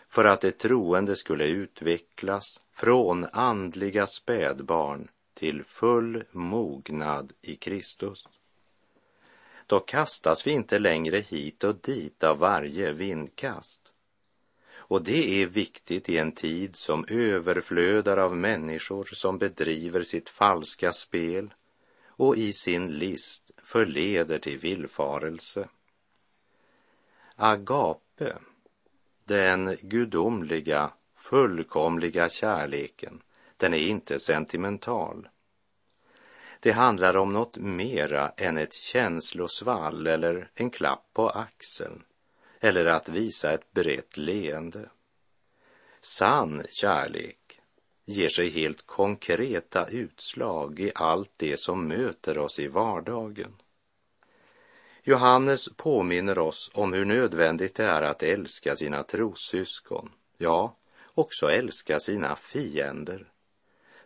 för 0.09 0.25
att 0.25 0.41
de 0.41 0.53
troende 0.53 1.17
skulle 1.17 1.47
utvecklas 1.47 2.61
från 2.73 3.27
andliga 3.33 4.07
spädbarn 4.07 5.09
till 5.35 5.65
full 5.65 6.25
mognad 6.31 7.33
i 7.43 7.57
Kristus. 7.57 8.29
Då 9.67 9.81
kastas 9.81 10.47
vi 10.47 10.51
inte 10.51 10.79
längre 10.79 11.19
hit 11.19 11.65
och 11.65 11.75
dit 11.75 12.25
av 12.25 12.39
varje 12.39 12.93
vindkast. 12.93 13.81
Och 14.89 15.03
det 15.03 15.43
är 15.43 15.47
viktigt 15.47 16.09
i 16.09 16.19
en 16.19 16.33
tid 16.33 16.77
som 16.77 17.05
överflödar 17.09 18.17
av 18.17 18.37
människor 18.37 19.05
som 19.05 19.39
bedriver 19.39 20.03
sitt 20.03 20.29
falska 20.29 20.93
spel 20.93 21.55
och 22.07 22.37
i 22.37 22.53
sin 22.53 22.99
list 22.99 23.51
förleder 23.63 24.39
till 24.39 24.59
villfarelse. 24.59 25.69
Agape, 27.37 28.39
den 29.29 29.77
gudomliga, 29.81 30.91
fullkomliga 31.15 32.29
kärleken, 32.29 33.23
den 33.57 33.75
är 33.75 33.79
inte 33.79 34.19
sentimental. 34.19 35.29
Det 36.61 36.73
handlar 36.73 37.17
om 37.17 37.33
något 37.33 37.57
mera 37.57 38.33
än 38.37 38.59
ett 38.59 38.73
känslosvall 38.73 40.07
eller 40.07 40.51
en 40.55 40.71
klapp 40.71 41.11
på 41.13 41.29
axeln 41.29 42.03
eller 42.61 42.87
att 42.87 43.09
visa 43.09 43.53
ett 43.53 43.73
brett 43.73 44.17
leende. 44.17 44.91
Sann 46.01 46.63
kärlek 46.71 47.61
ger 48.05 48.29
sig 48.29 48.51
helt 48.51 48.87
konkreta 48.87 49.87
utslag 49.87 50.81
i 50.81 50.93
allt 50.95 51.33
det 51.37 51.61
som 51.61 51.89
möter 51.89 52.39
oss 52.39 52.59
i 52.59 52.69
vardagen. 52.69 53.57
Johannes 55.09 55.69
påminner 55.77 56.39
oss 56.39 56.71
om 56.75 56.93
hur 56.93 57.05
nödvändigt 57.05 57.75
det 57.75 57.85
är 57.85 58.03
att 58.03 58.23
älska 58.23 58.77
sina 58.77 59.03
trossyskon, 59.03 60.13
ja, 60.37 60.77
också 61.15 61.51
älska 61.51 62.01
sina 62.01 62.37
fiender 62.37 63.33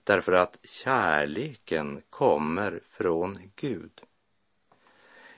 därför 0.04 0.32
att 0.32 0.58
kärleken 0.62 2.02
kommer 2.10 2.80
från 2.90 3.38
Gud. 3.56 4.00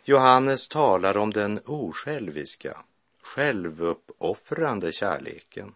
Johannes 0.04 0.68
talar 0.68 1.16
om 1.16 1.30
den 1.30 1.60
osjälviska, 1.66 2.84
självuppoffrande 3.22 4.92
kärleken. 4.92 5.74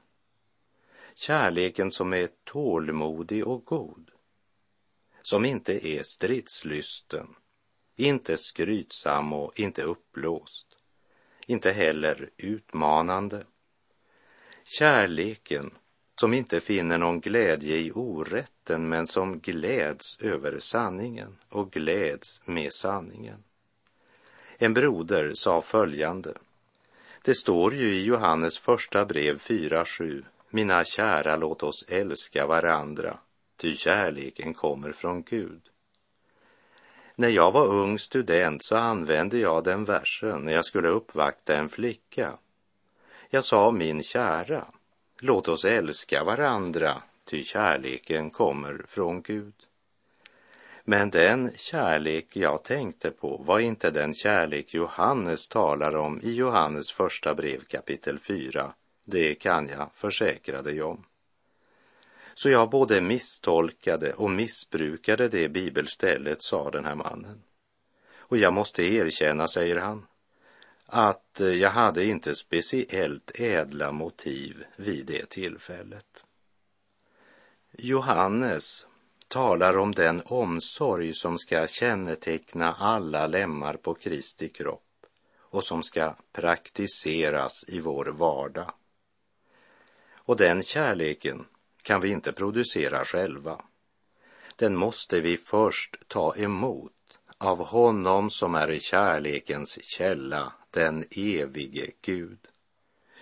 Kärleken 1.15 1.91
som 1.91 2.15
är 2.15 2.29
tålmodig 2.45 3.47
och 3.47 3.65
god. 3.65 4.11
Som 5.23 5.45
inte 5.45 5.87
är 5.89 6.03
stridslysten, 6.03 7.35
inte 7.99 8.37
skrytsam 8.37 9.33
och 9.33 9.61
inte 9.61 9.83
uppblåst. 9.83 10.67
Inte 11.47 11.71
heller 11.71 12.31
utmanande. 12.37 13.45
Kärleken 14.65 15.71
som 16.21 16.35
inte 16.35 16.61
finner 16.61 16.99
någon 16.99 17.21
glädje 17.21 17.77
i 17.77 17.93
orätten 17.95 18.89
men 18.89 19.07
som 19.07 19.39
gläds 19.39 20.19
över 20.21 20.59
sanningen 20.59 21.37
och 21.49 21.71
gläds 21.71 22.43
med 22.45 22.73
sanningen. 22.73 23.45
En 24.59 24.75
broder 24.75 25.35
sa 25.35 25.61
följande. 25.61 26.35
Det 27.25 27.35
står 27.35 27.75
ju 27.75 27.95
i 27.95 28.05
Johannes 28.05 28.59
första 28.59 29.05
brev 29.05 29.39
4.7. 29.39 30.25
Mina 30.51 30.85
kära, 30.85 31.37
låt 31.37 31.63
oss 31.63 31.85
älska 31.89 32.47
varandra, 32.47 33.19
ty 33.57 33.75
kärleken 33.75 34.55
kommer 34.55 34.93
från 34.93 35.23
Gud. 35.23 35.63
När 37.21 37.29
jag 37.29 37.53
var 37.53 37.67
ung 37.67 37.99
student 37.99 38.63
så 38.63 38.77
använde 38.77 39.39
jag 39.39 39.65
den 39.65 39.85
versen 39.85 40.41
när 40.41 40.53
jag 40.53 40.65
skulle 40.65 40.89
uppvakta 40.89 41.57
en 41.57 41.69
flicka. 41.69 42.33
Jag 43.31 43.45
sa 43.45 43.71
min 43.71 44.03
kära, 44.03 44.65
Låt 45.21 45.49
oss 45.49 45.65
älska 45.65 46.25
varandra, 46.25 47.03
ty 47.25 47.45
kärleken 47.45 48.31
kommer 48.31 48.85
från 48.89 49.23
Gud. 49.23 49.55
Men 50.85 51.11
den 51.11 51.51
kärlek 51.57 52.37
jag 52.37 52.65
tänkte 52.65 53.11
på 53.11 53.37
var 53.37 53.59
inte 53.59 53.91
den 53.91 54.15
kärlek 54.15 54.75
Johannes 54.75 55.49
talar 55.49 55.97
om 55.97 56.21
i 56.23 56.33
Johannes 56.33 56.93
första 56.93 57.35
brev 57.35 57.61
kapitel 57.65 58.19
4. 58.19 58.73
Det 59.05 59.35
kan 59.35 59.69
jag 59.69 59.91
försäkra 59.95 60.63
dig 60.63 60.83
om. 60.83 61.05
Så 62.39 62.51
jag 62.51 62.71
både 62.71 63.01
misstolkade 63.01 64.13
och 64.13 64.31
missbrukade 64.31 65.29
det 65.29 65.49
bibelstället, 65.49 66.43
sa 66.43 66.71
den 66.71 66.85
här 66.85 66.95
mannen. 66.95 67.43
Och 68.17 68.37
jag 68.37 68.53
måste 68.53 68.83
erkänna, 68.83 69.49
säger 69.49 69.77
han, 69.77 70.07
att 70.87 71.41
eh, 71.41 71.49
jag 71.49 71.71
hade 71.71 72.05
inte 72.05 72.35
speciellt 72.35 73.41
ädla 73.41 73.93
motiv 73.93 74.65
vid 74.77 75.07
det 75.07 75.29
tillfället. 75.31 76.25
Johannes 77.71 78.87
talar 79.29 79.79
om 79.79 79.93
den 79.93 80.23
omsorg 80.25 81.15
som 81.15 81.39
ska 81.39 81.67
känneteckna 81.67 82.73
alla 82.73 83.27
lemmar 83.27 83.75
på 83.75 83.95
Kristi 83.95 84.49
kropp 84.49 85.07
och 85.39 85.65
som 85.65 85.83
ska 85.83 86.17
praktiseras 86.33 87.65
i 87.69 87.81
vår 87.81 88.07
vardag. 88.07 88.73
Och 90.13 90.37
den 90.37 90.63
kärleken 90.63 91.45
kan 91.89 92.01
vi 92.01 92.09
inte 92.09 92.33
producera 92.33 93.05
själva. 93.05 93.61
Den 94.57 94.77
måste 94.77 95.21
vi 95.21 95.37
först 95.37 95.97
ta 96.09 96.37
emot 96.37 97.19
av 97.39 97.67
honom 97.67 98.31
som 98.31 98.55
är 98.55 98.79
kärlekens 98.79 99.79
källa, 99.83 100.53
den 100.71 101.05
evige 101.11 101.91
Gud. 102.03 102.39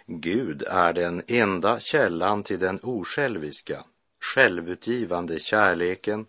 Gud 0.07 0.63
är 0.63 0.93
den 0.93 1.23
enda 1.27 1.81
källan 1.81 2.43
till 2.43 2.59
den 2.59 2.81
osjälviska, 2.83 3.85
självutgivande 4.21 5.39
kärleken 5.39 6.27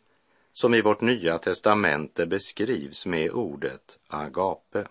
som 0.52 0.74
i 0.74 0.82
vårt 0.82 1.02
nya 1.02 1.38
testamente 1.38 2.26
beskrivs 2.26 3.06
med 3.06 3.32
ordet 3.32 3.98
agape. 4.08 4.88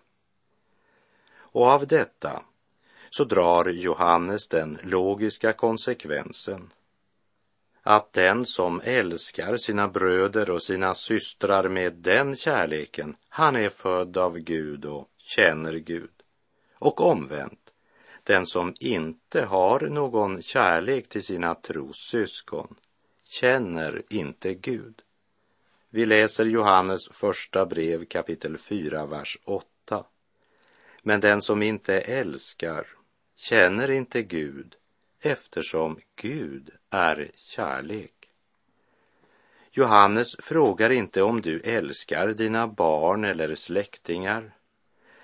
Och 1.37 1.67
av 1.67 1.87
detta 1.87 2.43
så 3.11 3.25
drar 3.25 3.69
Johannes 3.69 4.49
den 4.49 4.79
logiska 4.83 5.53
konsekvensen 5.53 6.71
att 7.87 8.13
den 8.13 8.47
som 8.47 8.81
älskar 8.85 9.57
sina 9.57 9.89
bröder 9.89 10.51
och 10.51 10.63
sina 10.63 10.95
systrar 10.95 11.69
med 11.69 11.93
den 11.93 12.37
kärleken, 12.37 13.17
han 13.29 13.57
är 13.57 13.69
född 13.69 14.17
av 14.17 14.39
Gud 14.39 14.85
och 14.85 15.09
känner 15.19 15.73
Gud. 15.73 16.11
Och 16.79 17.01
omvänt, 17.01 17.73
den 18.23 18.47
som 18.47 18.75
inte 18.81 19.43
har 19.45 19.81
någon 19.81 20.43
kärlek 20.43 21.09
till 21.09 21.23
sina 21.23 21.55
trossyskon 21.55 22.75
känner 23.25 24.03
inte 24.09 24.55
Gud. 24.55 25.03
Vi 25.91 26.05
läser 26.05 26.45
Johannes 26.45 27.09
första 27.09 27.67
brev 27.67 28.05
kapitel 28.05 28.59
4, 28.59 29.07
vers 29.07 29.39
8. 29.45 30.05
Men 31.03 31.21
den 31.21 31.43
som 31.43 31.63
inte 31.63 32.01
älskar 32.01 32.87
känner 33.37 33.91
inte 33.91 34.23
Gud 34.23 34.77
eftersom 35.21 35.99
Gud 36.17 36.71
är 36.91 37.31
kärlek. 37.35 38.13
Johannes 39.71 40.37
frågar 40.39 40.91
inte 40.91 41.23
om 41.23 41.41
du 41.41 41.61
älskar 41.61 42.29
dina 42.29 42.67
barn 42.67 43.25
eller 43.25 43.55
släktingar, 43.55 44.55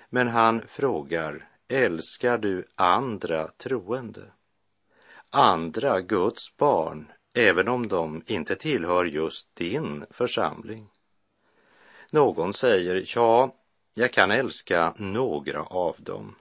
men 0.09 0.27
han 0.27 0.61
frågar, 0.67 1.49
älskar 1.67 2.37
du 2.37 2.65
andra 2.75 3.47
troende? 3.47 4.31
Andra 5.29 6.01
Guds 6.01 6.57
barn, 6.57 7.11
även 7.33 7.67
om 7.67 7.87
de 7.87 8.23
inte 8.25 8.55
tillhör 8.55 9.05
just 9.05 9.55
din 9.55 10.05
församling. 10.09 10.89
Någon 12.11 12.53
säger, 12.53 13.03
ja, 13.15 13.55
jag 13.93 14.11
kan 14.11 14.31
älska 14.31 14.93
några 14.97 15.63
av 15.63 15.95
dem. 15.99 16.35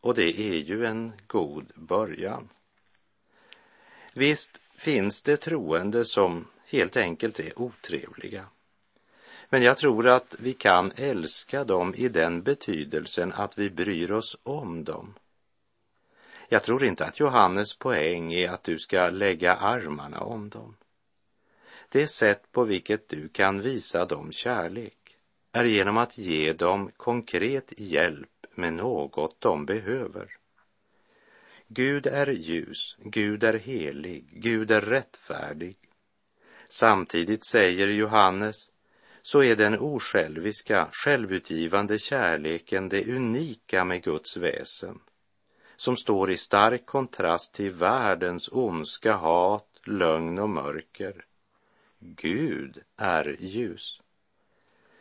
Och 0.00 0.14
det 0.14 0.40
är 0.40 0.58
ju 0.58 0.86
en 0.86 1.12
god 1.26 1.72
början. 1.74 2.48
Visst 4.12 4.58
finns 4.76 5.22
det 5.22 5.36
troende 5.36 6.04
som 6.04 6.46
helt 6.66 6.96
enkelt 6.96 7.40
är 7.40 7.58
otrevliga. 7.58 8.44
Men 9.48 9.62
jag 9.62 9.76
tror 9.76 10.08
att 10.08 10.34
vi 10.38 10.52
kan 10.52 10.92
älska 10.96 11.64
dem 11.64 11.94
i 11.94 12.08
den 12.08 12.42
betydelsen 12.42 13.32
att 13.32 13.58
vi 13.58 13.70
bryr 13.70 14.12
oss 14.12 14.38
om 14.42 14.84
dem. 14.84 15.14
Jag 16.48 16.62
tror 16.62 16.84
inte 16.84 17.04
att 17.04 17.20
Johannes 17.20 17.78
poäng 17.78 18.32
är 18.32 18.48
att 18.48 18.62
du 18.62 18.78
ska 18.78 19.08
lägga 19.08 19.52
armarna 19.52 20.20
om 20.20 20.48
dem. 20.48 20.76
Det 21.88 22.08
sätt 22.08 22.52
på 22.52 22.64
vilket 22.64 23.08
du 23.08 23.28
kan 23.28 23.60
visa 23.60 24.04
dem 24.04 24.32
kärlek 24.32 25.16
är 25.52 25.64
genom 25.64 25.96
att 25.96 26.18
ge 26.18 26.52
dem 26.52 26.90
konkret 26.96 27.72
hjälp 27.76 28.46
med 28.54 28.72
något 28.72 29.40
de 29.40 29.66
behöver. 29.66 30.37
Gud 31.70 32.06
är 32.06 32.26
ljus, 32.26 32.96
Gud 32.98 33.44
är 33.44 33.58
helig, 33.58 34.28
Gud 34.32 34.70
är 34.70 34.80
rättfärdig. 34.80 35.76
Samtidigt 36.68 37.46
säger 37.46 37.88
Johannes, 37.88 38.56
så 39.22 39.42
är 39.42 39.56
den 39.56 39.78
osjälviska, 39.78 40.88
självutgivande 40.92 41.98
kärleken 41.98 42.88
det 42.88 43.14
unika 43.14 43.84
med 43.84 44.02
Guds 44.02 44.36
väsen, 44.36 45.00
som 45.76 45.96
står 45.96 46.30
i 46.30 46.36
stark 46.36 46.86
kontrast 46.86 47.54
till 47.54 47.70
världens 47.70 48.48
ondska, 48.52 49.12
hat, 49.12 49.80
lögn 49.84 50.38
och 50.38 50.50
mörker. 50.50 51.24
Gud 51.98 52.82
är 52.96 53.36
ljus. 53.38 54.00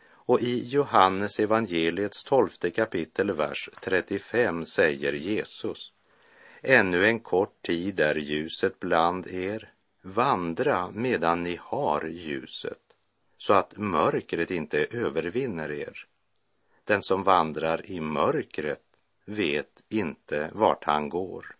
Och 0.10 0.42
i 0.42 0.68
Johannes 0.68 1.40
evangeliets 1.40 2.24
tolfte 2.24 2.72
kapitel, 2.72 3.32
vers 3.32 3.70
35 3.82 4.66
säger 4.66 5.14
Jesus, 5.14 5.94
Ännu 6.62 7.06
en 7.06 7.20
kort 7.20 7.62
tid 7.62 8.00
är 8.00 8.15
ljuset 8.15 8.80
bland 8.80 9.28
er. 9.28 9.72
Vandra 10.02 10.91
medan 10.91 11.43
ni 11.43 11.60
har 11.62 12.08
ljuset, 12.08 12.82
så 13.38 13.54
att 13.54 13.78
mörkret 13.78 14.52
inte 14.52 14.88
övervinner 14.91 15.72
er. 15.72 16.08
Den 16.84 17.02
som 17.02 17.24
vandrar 17.24 17.91
i 17.91 18.00
mörkret 18.00 18.84
vet 19.26 19.84
inte 19.89 20.50
vart 20.54 20.84
han 20.84 21.10
går. 21.10 21.57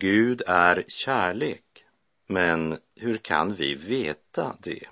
Gud 0.00 0.42
är 0.46 0.84
kärlek, 0.88 1.84
men 2.26 2.78
hur 2.96 3.16
kan 3.16 3.54
vi 3.54 3.74
veta 3.74 4.56
det? 4.62 4.88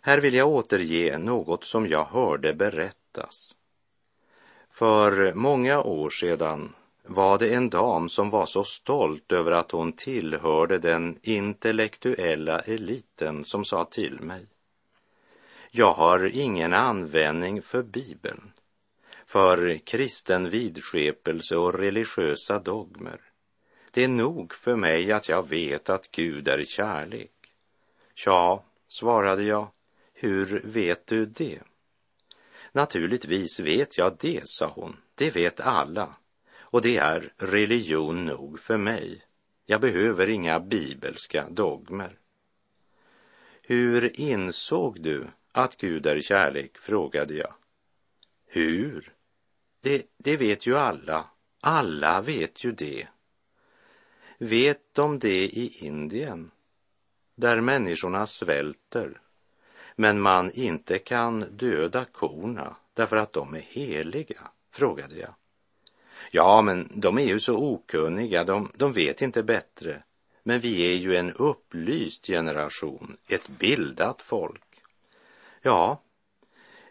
Här 0.00 0.20
vill 0.20 0.34
jag 0.34 0.48
återge 0.48 1.18
något 1.18 1.64
som 1.64 1.86
jag 1.86 2.04
hörde 2.04 2.54
berättas. 2.54 3.54
För 4.70 5.34
många 5.34 5.82
år 5.82 6.10
sedan 6.10 6.74
var 7.04 7.38
det 7.38 7.54
en 7.54 7.70
dam 7.70 8.08
som 8.08 8.30
var 8.30 8.46
så 8.46 8.64
stolt 8.64 9.32
över 9.32 9.52
att 9.52 9.70
hon 9.70 9.92
tillhörde 9.92 10.78
den 10.78 11.18
intellektuella 11.22 12.60
eliten 12.60 13.44
som 13.44 13.64
sa 13.64 13.84
till 13.84 14.20
mig. 14.20 14.46
Jag 15.70 15.92
har 15.92 16.36
ingen 16.36 16.74
användning 16.74 17.62
för 17.62 17.82
Bibeln, 17.82 18.52
för 19.26 19.78
kristen 19.78 20.50
vidskepelse 20.50 21.56
och 21.56 21.74
religiösa 21.74 22.58
dogmer. 22.58 23.25
Det 23.96 24.04
är 24.04 24.08
nog 24.08 24.54
för 24.54 24.76
mig 24.76 25.12
att 25.12 25.28
jag 25.28 25.48
vet 25.48 25.90
att 25.90 26.10
Gud 26.10 26.48
är 26.48 26.64
kärlek. 26.64 27.32
Ja, 28.24 28.64
svarade 28.88 29.42
jag, 29.42 29.68
hur 30.14 30.60
vet 30.64 31.06
du 31.06 31.26
det? 31.26 31.60
Naturligtvis 32.72 33.60
vet 33.60 33.98
jag 33.98 34.16
det, 34.20 34.40
sa 34.44 34.72
hon. 34.74 34.96
Det 35.14 35.30
vet 35.30 35.60
alla. 35.60 36.14
Och 36.56 36.82
det 36.82 36.96
är 36.96 37.32
religion 37.36 38.24
nog 38.24 38.60
för 38.60 38.76
mig. 38.76 39.22
Jag 39.66 39.80
behöver 39.80 40.28
inga 40.28 40.60
bibelska 40.60 41.48
dogmer. 41.50 42.18
Hur 43.62 44.20
insåg 44.20 45.00
du 45.00 45.26
att 45.52 45.76
Gud 45.76 46.06
är 46.06 46.20
kärlek? 46.20 46.78
frågade 46.78 47.34
jag. 47.34 47.54
Hur? 48.46 49.12
Det, 49.80 50.06
det 50.16 50.36
vet 50.36 50.66
ju 50.66 50.76
alla. 50.76 51.24
Alla 51.60 52.20
vet 52.20 52.64
ju 52.64 52.72
det, 52.72 53.08
Vet 54.38 54.94
de 54.94 55.18
det 55.18 55.44
i 55.44 55.86
Indien, 55.86 56.50
där 57.34 57.60
människorna 57.60 58.26
svälter, 58.26 59.20
men 59.96 60.20
man 60.20 60.50
inte 60.50 60.98
kan 60.98 61.44
döda 61.50 62.04
korna 62.04 62.76
därför 62.94 63.16
att 63.16 63.32
de 63.32 63.54
är 63.54 63.60
heliga? 63.60 64.50
frågade 64.72 65.16
jag. 65.16 65.34
Ja, 66.30 66.62
men 66.62 66.92
de 66.94 67.18
är 67.18 67.24
ju 67.24 67.40
så 67.40 67.56
okunniga, 67.56 68.44
de, 68.44 68.72
de 68.74 68.92
vet 68.92 69.22
inte 69.22 69.42
bättre. 69.42 70.02
Men 70.42 70.60
vi 70.60 70.92
är 70.92 70.96
ju 70.96 71.16
en 71.16 71.32
upplyst 71.32 72.26
generation, 72.26 73.16
ett 73.28 73.48
bildat 73.48 74.22
folk. 74.22 74.62
Ja, 75.62 76.02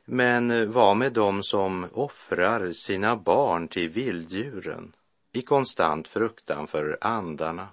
men 0.06 0.72
vad 0.72 0.98
med 0.98 1.14
dem 1.14 1.44
som 1.44 1.88
offrar 1.92 2.72
sina 2.72 3.16
barn 3.16 3.68
till 3.68 3.90
vilddjuren 3.90 4.96
i 5.36 5.42
konstant 5.42 6.08
fruktan 6.08 6.68
för 6.68 6.98
andarna? 7.02 7.68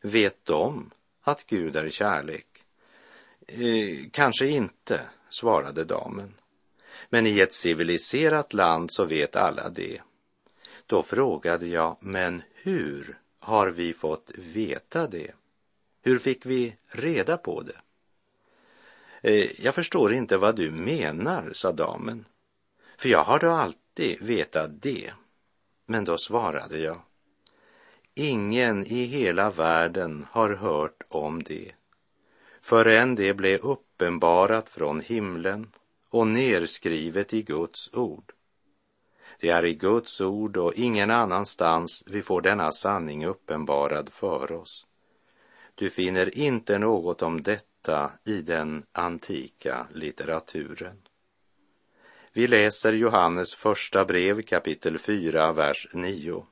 Vet 0.00 0.44
de 0.44 0.90
att 1.22 1.46
Gud 1.46 1.76
är 1.76 1.88
kärlek? 1.88 2.46
Eh, 3.46 4.10
kanske 4.12 4.46
inte, 4.46 5.00
svarade 5.28 5.84
damen. 5.84 6.34
Men 7.08 7.26
i 7.26 7.40
ett 7.40 7.54
civiliserat 7.54 8.52
land 8.52 8.92
så 8.92 9.04
vet 9.04 9.36
alla 9.36 9.68
det. 9.68 10.00
Då 10.86 11.02
frågade 11.02 11.66
jag, 11.66 11.96
men 12.00 12.42
hur 12.54 13.18
har 13.38 13.70
vi 13.70 13.92
fått 13.92 14.30
veta 14.34 15.06
det? 15.06 15.32
Hur 16.02 16.18
fick 16.18 16.46
vi 16.46 16.76
reda 16.86 17.36
på 17.36 17.62
det? 17.62 17.80
Eh, 19.22 19.64
jag 19.64 19.74
förstår 19.74 20.12
inte 20.12 20.36
vad 20.36 20.56
du 20.56 20.70
menar, 20.70 21.50
sa 21.54 21.72
damen, 21.72 22.24
för 22.98 23.08
jag 23.08 23.24
har 23.24 23.38
då 23.38 23.50
alltid 23.50 24.22
vetat 24.22 24.82
det. 24.82 25.12
Men 25.90 26.04
då 26.04 26.18
svarade 26.18 26.78
jag, 26.78 27.00
ingen 28.14 28.86
i 28.86 29.04
hela 29.04 29.50
världen 29.50 30.26
har 30.30 30.50
hört 30.50 31.02
om 31.08 31.42
det 31.42 31.72
förrän 32.60 33.14
det 33.14 33.34
blev 33.34 33.60
uppenbarat 33.60 34.68
från 34.68 35.00
himlen 35.00 35.70
och 36.10 36.26
nerskrivet 36.26 37.34
i 37.34 37.42
Guds 37.42 37.94
ord. 37.94 38.32
Det 39.40 39.48
är 39.48 39.64
i 39.64 39.74
Guds 39.74 40.20
ord 40.20 40.56
och 40.56 40.74
ingen 40.74 41.10
annanstans 41.10 42.04
vi 42.06 42.22
får 42.22 42.40
denna 42.40 42.72
sanning 42.72 43.26
uppenbarad 43.26 44.08
för 44.12 44.52
oss. 44.52 44.86
Du 45.74 45.90
finner 45.90 46.38
inte 46.38 46.78
något 46.78 47.22
om 47.22 47.42
detta 47.42 48.12
i 48.24 48.42
den 48.42 48.86
antika 48.92 49.86
litteraturen. 49.92 51.07
Vi 52.38 52.46
läser 52.46 52.92
Johannes 52.92 53.54
första 53.54 54.04
brev 54.04 54.42
kapitel 54.42 54.98
4, 54.98 55.52
vers 55.52 55.88
9. 55.92 56.46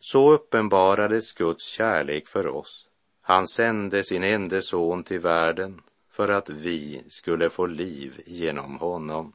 Så 0.00 0.32
uppenbarades 0.32 1.32
Guds 1.32 1.64
kärlek 1.66 2.28
för 2.28 2.46
oss. 2.46 2.88
Han 3.20 3.48
sände 3.48 4.04
sin 4.04 4.24
enda 4.24 4.60
son 4.60 5.04
till 5.04 5.20
världen 5.20 5.82
för 6.10 6.28
att 6.28 6.50
vi 6.50 7.02
skulle 7.08 7.50
få 7.50 7.66
liv 7.66 8.22
genom 8.26 8.78
honom. 8.78 9.32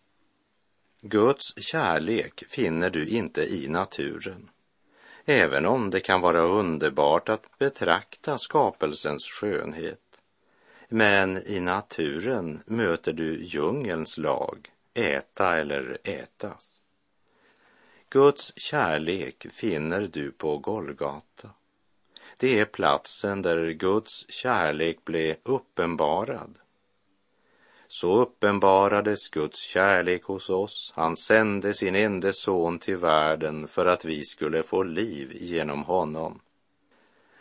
Guds 1.02 1.62
kärlek 1.62 2.44
finner 2.48 2.90
du 2.90 3.08
inte 3.08 3.42
i 3.42 3.68
naturen, 3.68 4.50
även 5.26 5.66
om 5.66 5.90
det 5.90 6.00
kan 6.00 6.22
vara 6.22 6.42
underbart 6.42 7.30
att 7.30 7.58
betrakta 7.58 8.38
skapelsens 8.38 9.24
skönhet. 9.24 10.22
Men 10.88 11.38
i 11.38 11.60
naturen 11.60 12.62
möter 12.66 13.14
du 13.14 13.44
djungelns 13.44 14.18
lag, 14.18 14.70
äta 15.00 15.58
eller 15.58 15.98
ätas. 16.04 16.80
Guds 18.10 18.54
kärlek 18.56 19.46
finner 19.52 20.02
du 20.02 20.32
på 20.32 20.58
Golgata. 20.58 21.50
Det 22.38 22.60
är 22.60 22.66
platsen 22.66 23.42
där 23.42 23.70
Guds 23.70 24.30
kärlek 24.30 25.06
blev 25.06 25.36
uppenbarad 25.44 26.60
så 27.92 28.22
uppenbarades 28.22 29.30
Guds 29.30 29.62
kärlek 29.62 30.24
hos 30.24 30.50
oss. 30.50 30.94
Han 30.96 31.18
sände 31.18 31.74
sin 31.74 31.96
enda 31.96 32.34
son 32.34 32.80
till 32.80 32.98
världen 32.98 33.68
för 33.68 33.86
att 33.86 34.06
vi 34.06 34.24
skulle 34.24 34.64
få 34.64 34.84
liv 34.84 35.32
genom 35.36 35.84
honom. 35.84 36.40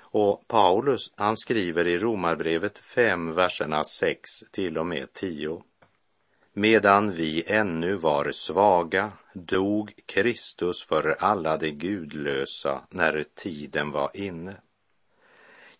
Och 0.01 0.49
Paulus, 0.49 1.13
han 1.17 1.37
skriver 1.37 1.87
i 1.87 1.99
Romarbrevet 1.99 2.79
5, 2.79 3.35
verserna 3.35 3.85
6 3.85 4.31
till 4.51 4.79
och 4.79 4.87
med 4.87 5.13
10. 5.13 5.63
Medan 6.59 7.13
vi 7.13 7.45
ännu 7.47 7.97
var 7.97 8.33
svaga 8.33 9.13
dog 9.33 9.93
Kristus 10.07 10.83
för 10.83 11.17
alla 11.19 11.57
de 11.57 11.71
gudlösa 11.71 12.87
när 12.91 13.25
tiden 13.35 13.91
var 13.91 14.11
inne. 14.15 14.57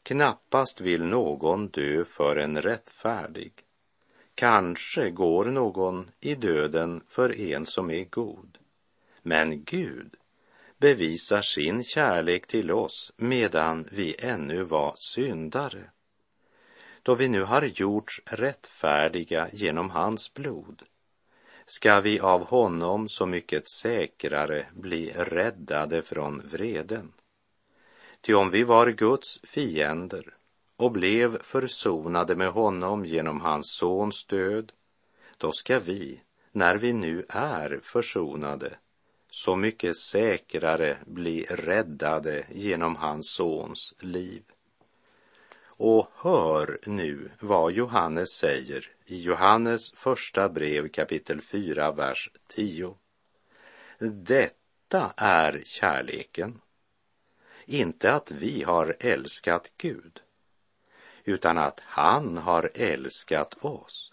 Knappast 0.03 0.81
vill 0.81 1.05
någon 1.05 1.69
dö 1.69 2.05
för 2.05 2.37
en 2.37 2.63
rättfärdig 2.63 3.53
Kanske 4.35 5.11
går 5.11 5.45
någon 5.45 6.11
i 6.21 6.35
döden 6.35 7.03
för 7.09 7.41
en 7.41 7.67
som 7.67 7.91
är 7.91 8.05
god. 8.05 8.59
Men 9.23 9.65
Gud 9.65 10.15
bevisar 10.77 11.43
sin 11.43 11.85
kärlek 11.85 12.47
till 12.47 12.71
oss 12.71 13.13
medan 13.17 13.89
vi 13.93 14.17
ännu 14.19 14.63
var 14.63 14.95
syndare. 14.99 15.91
Då 17.09 17.15
vi 17.15 17.29
nu 17.29 17.43
har 17.43 17.63
gjorts 17.63 18.21
rättfärdiga 18.27 19.49
genom 19.53 19.91
hans 19.91 20.35
blod 20.35 20.83
ska 21.67 22.01
vi 22.01 22.21
av 22.21 22.45
honom 22.45 23.09
så 23.09 23.27
mycket 23.27 23.69
säkrare 23.69 24.67
bli 24.73 25.11
räddade 25.11 26.03
från 26.03 26.43
vreden. 26.45 27.13
Ty 28.21 28.35
om 28.35 28.51
vi 28.51 28.63
var 28.63 28.91
Guds 28.91 29.41
fiender 29.43 30.35
och 30.77 30.93
blev 30.93 31.43
försonade 31.43 32.37
med 32.37 32.51
honom 32.51 33.05
genom 33.05 33.41
hans 33.41 33.77
sons 33.79 34.27
död, 34.27 34.73
då 35.39 35.53
ska 35.53 35.79
vi, 35.79 36.21
när 36.53 36.79
vi 36.79 36.93
nu 36.93 37.25
är 37.29 37.81
försonade, 37.83 38.79
så 39.31 39.57
mycket 39.57 39.97
säkrare 39.97 40.99
bli 41.07 41.47
räddade 41.51 42.45
genom 42.51 42.97
hans 42.97 43.33
sons 43.33 43.95
liv. 43.99 44.43
Och 45.81 46.11
hör 46.15 46.79
nu 46.87 47.31
vad 47.41 47.73
Johannes 47.73 48.29
säger 48.29 48.91
i 49.07 49.23
Johannes 49.23 49.93
första 49.93 50.49
brev 50.49 50.89
kapitel 50.89 51.41
4, 51.41 51.93
vers 51.93 52.31
10. 52.49 52.95
Detta 53.99 55.13
är 55.17 55.63
kärleken. 55.65 56.61
Inte 57.65 58.15
att 58.15 58.31
vi 58.31 58.63
har 58.63 58.97
älskat 59.01 59.73
Gud, 59.77 60.21
utan 61.25 61.59
att 61.59 61.81
han 61.81 62.39
har 62.39 62.71
älskat 62.75 63.65
oss 63.65 64.13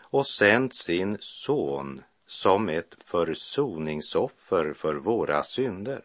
och 0.00 0.26
sänt 0.26 0.74
sin 0.74 1.16
son 1.20 2.02
som 2.26 2.68
ett 2.68 2.96
försoningsoffer 3.04 4.72
för 4.72 4.94
våra 4.94 5.42
synder. 5.42 6.04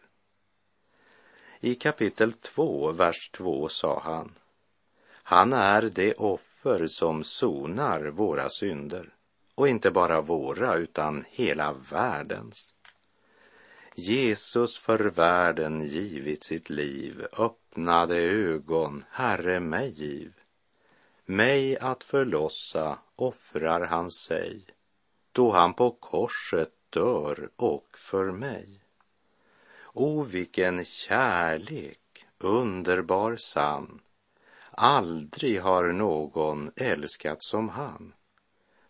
I 1.60 1.74
kapitel 1.74 2.32
2, 2.32 2.92
vers 2.92 3.30
2 3.30 3.68
sa 3.68 4.00
han, 4.04 4.34
han 5.30 5.52
är 5.52 5.82
det 5.82 6.14
offer 6.14 6.86
som 6.86 7.24
sonar 7.24 8.00
våra 8.00 8.48
synder 8.48 9.14
och 9.54 9.68
inte 9.68 9.90
bara 9.90 10.20
våra 10.20 10.74
utan 10.74 11.24
hela 11.30 11.72
världens. 11.72 12.74
Jesus 13.94 14.78
för 14.78 14.98
världen 14.98 15.82
givit 15.84 16.42
sitt 16.42 16.70
liv, 16.70 17.26
öppnade 17.38 18.16
ögon, 18.16 19.04
Herre 19.10 19.60
mig 19.60 19.88
giv. 19.90 20.32
Mig 21.24 21.78
att 21.78 22.04
förlossa 22.04 22.98
offrar 23.16 23.80
han 23.80 24.10
sig, 24.10 24.64
då 25.32 25.52
han 25.52 25.74
på 25.74 25.90
korset 25.90 26.72
dör 26.90 27.50
och 27.56 27.88
för 27.96 28.30
mig. 28.30 28.80
O, 29.92 30.22
vilken 30.22 30.84
kärlek, 30.84 32.26
underbar 32.38 33.36
sann. 33.36 34.00
Aldrig 34.80 35.60
har 35.60 35.92
någon 35.92 36.70
älskat 36.76 37.42
som 37.42 37.68
han. 37.68 38.12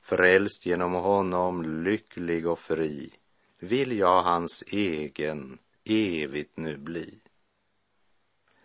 Frälst 0.03 0.66
genom 0.66 0.92
honom, 0.92 1.85
lycklig 1.85 2.46
och 2.46 2.59
fri, 2.59 3.11
vill 3.59 3.98
jag 3.98 4.22
hans 4.22 4.64
egen 4.66 5.59
evigt 5.85 6.57
nu 6.57 6.77
bli. 6.77 7.20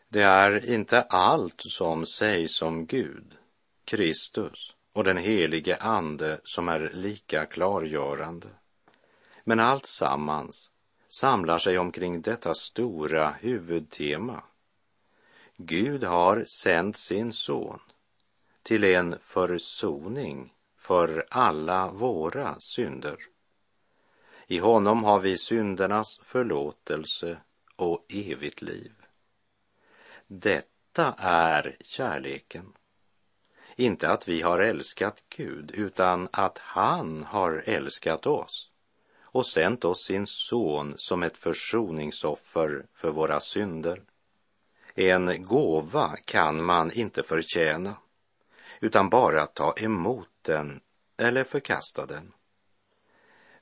Det 0.09 0.21
är 0.21 0.69
inte 0.69 1.01
allt 1.01 1.61
som 1.61 2.05
sägs 2.05 2.61
om 2.61 2.85
Gud 2.85 3.37
Kristus 3.85 4.75
och 4.93 5.03
den 5.03 5.17
helige 5.17 5.77
Ande 5.77 6.39
som 6.43 6.69
är 6.69 6.91
lika 6.93 7.45
klargörande. 7.45 8.47
Men 9.43 9.59
allt 9.59 9.85
sammans 9.85 10.71
samlar 11.07 11.57
sig 11.57 11.77
omkring 11.77 12.21
detta 12.21 12.53
stora 12.53 13.31
huvudtema. 13.31 14.43
Gud 15.57 16.03
har 16.03 16.45
sänt 16.45 16.97
sin 16.97 17.33
son 17.33 17.79
till 18.63 18.83
en 18.83 19.19
försoning 19.19 20.53
för 20.77 21.25
alla 21.29 21.91
våra 21.91 22.59
synder. 22.59 23.17
I 24.47 24.57
honom 24.57 25.03
har 25.03 25.19
vi 25.19 25.37
syndernas 25.37 26.19
förlåtelse 26.23 27.37
och 27.75 28.05
evigt 28.09 28.61
liv. 28.61 28.91
Detta 30.27 31.15
är 31.17 31.77
kärleken. 31.81 32.73
Inte 33.75 34.09
att 34.09 34.27
vi 34.27 34.41
har 34.41 34.59
älskat 34.59 35.23
Gud, 35.29 35.71
utan 35.73 36.29
att 36.31 36.57
han 36.57 37.23
har 37.23 37.63
älskat 37.65 38.25
oss 38.25 38.71
och 39.21 39.45
sänt 39.45 39.85
oss 39.85 40.05
sin 40.05 40.27
son 40.27 40.93
som 40.97 41.23
ett 41.23 41.37
försoningsoffer 41.37 42.85
för 42.93 43.11
våra 43.11 43.39
synder. 43.39 44.03
En 44.95 45.45
gåva 45.45 46.15
kan 46.25 46.63
man 46.63 46.91
inte 46.91 47.23
förtjäna, 47.23 47.95
utan 48.79 49.09
bara 49.09 49.45
ta 49.45 49.73
emot 49.77 50.29
den 50.41 50.81
eller 51.17 51.43
förkasta 51.43 52.05
den. 52.05 52.33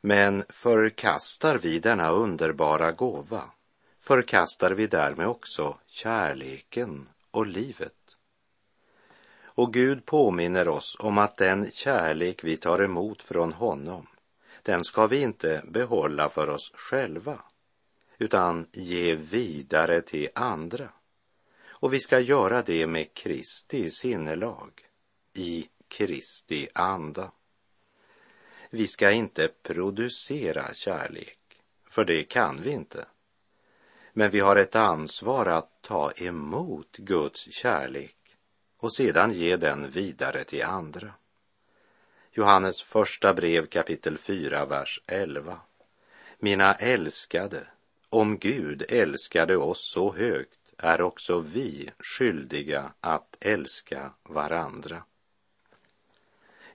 Men 0.01 0.43
förkastar 0.49 1.57
vi 1.57 1.79
denna 1.79 2.09
underbara 2.09 2.91
gåva, 2.91 3.43
förkastar 4.01 4.71
vi 4.71 4.87
därmed 4.87 5.27
också 5.27 5.77
kärleken 5.87 7.09
och 7.31 7.47
livet. 7.47 8.17
Och 9.43 9.73
Gud 9.73 10.05
påminner 10.05 10.67
oss 10.67 10.97
om 10.99 11.17
att 11.17 11.37
den 11.37 11.71
kärlek 11.71 12.43
vi 12.43 12.57
tar 12.57 12.83
emot 12.83 13.23
från 13.23 13.53
honom, 13.53 14.07
den 14.63 14.83
ska 14.83 15.07
vi 15.07 15.21
inte 15.21 15.61
behålla 15.67 16.29
för 16.29 16.49
oss 16.49 16.71
själva, 16.73 17.41
utan 18.17 18.67
ge 18.71 19.15
vidare 19.15 20.01
till 20.01 20.29
andra. 20.35 20.89
Och 21.81 21.93
vi 21.93 21.99
ska 21.99 22.19
göra 22.19 22.61
det 22.61 22.87
med 22.87 23.13
Kristi 23.13 23.91
sinnelag, 23.91 24.71
i 25.33 25.69
Kristi 25.87 26.67
anda. 26.73 27.31
Vi 28.69 28.87
ska 28.87 29.11
inte 29.11 29.47
producera 29.47 30.73
kärlek, 30.73 31.39
för 31.89 32.05
det 32.05 32.23
kan 32.23 32.61
vi 32.61 32.71
inte. 32.71 33.05
Men 34.13 34.31
vi 34.31 34.39
har 34.39 34.55
ett 34.55 34.75
ansvar 34.75 35.45
att 35.45 35.81
ta 35.81 36.11
emot 36.11 36.97
Guds 36.97 37.51
kärlek 37.53 38.37
och 38.77 38.93
sedan 38.93 39.33
ge 39.33 39.55
den 39.57 39.89
vidare 39.89 40.43
till 40.43 40.63
andra. 40.63 41.13
Johannes 42.31 42.81
första 42.81 43.33
brev 43.33 43.65
kapitel 43.65 44.17
4, 44.17 44.65
vers 44.65 45.01
11. 45.05 45.59
Mina 46.39 46.73
älskade, 46.73 47.67
om 48.09 48.37
Gud 48.37 48.85
älskade 48.89 49.57
oss 49.57 49.91
så 49.93 50.13
högt 50.13 50.60
är 50.83 51.01
också 51.01 51.39
vi 51.39 51.89
skyldiga 51.99 52.91
att 53.01 53.35
älska 53.39 54.11
varandra. 54.23 55.03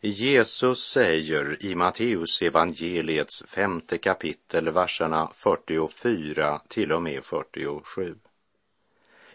Jesus 0.01 0.85
säger 0.85 1.65
i 1.65 1.75
Matteus 1.75 2.43
evangeliets 2.43 3.43
femte 3.47 3.99
kapitel, 3.99 4.71
verserna 4.71 5.31
44 5.35 6.61
till 6.69 6.93
och 6.93 7.03
med 7.03 7.25
47. 7.25 8.17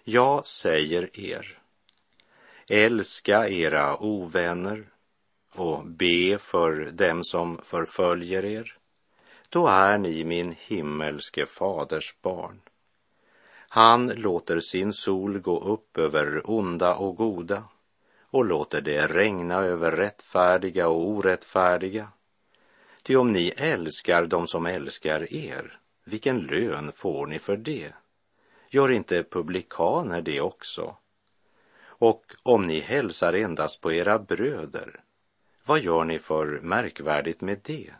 Jag 0.03 0.47
säger 0.47 1.19
er, 1.19 1.59
älska 2.69 3.49
era 3.49 4.03
ovänner 4.03 4.85
och 5.53 5.85
be 5.85 6.37
för 6.37 6.91
dem 6.91 7.23
som 7.23 7.57
förföljer 7.63 8.45
er. 8.45 8.77
Då 9.49 9.67
är 9.67 9.97
ni 9.97 10.23
min 10.23 10.55
himmelske 10.59 11.45
faders 11.45 12.15
barn. 12.21 12.61
Han 13.73 14.07
låter 14.07 14.59
sin 14.59 14.93
sol 14.93 15.39
gå 15.39 15.59
upp 15.59 15.97
över 15.97 16.49
onda 16.49 16.95
och 16.95 17.15
goda 17.15 17.63
och 18.29 18.45
låter 18.45 18.81
det 18.81 19.07
regna 19.07 19.55
över 19.55 19.91
rättfärdiga 19.91 20.87
och 20.87 21.07
orättfärdiga. 21.07 22.07
Ty 23.03 23.15
om 23.15 23.31
ni 23.31 23.53
älskar 23.57 24.25
dem 24.25 24.47
som 24.47 24.65
älskar 24.65 25.33
er, 25.33 25.79
vilken 26.03 26.39
lön 26.39 26.91
får 26.91 27.27
ni 27.27 27.39
för 27.39 27.57
det? 27.57 27.93
Gör 28.69 28.91
inte 28.91 29.23
publikaner 29.23 30.21
det 30.21 30.41
också? 30.41 30.95
Och 31.83 32.23
om 32.43 32.65
ni 32.65 32.79
hälsar 32.79 33.33
endast 33.33 33.81
på 33.81 33.91
era 33.93 34.19
bröder, 34.19 35.03
vad 35.65 35.79
gör 35.79 36.03
ni 36.03 36.19
för 36.19 36.59
märkvärdigt 36.61 37.41
med 37.41 37.59
det? 37.63 37.93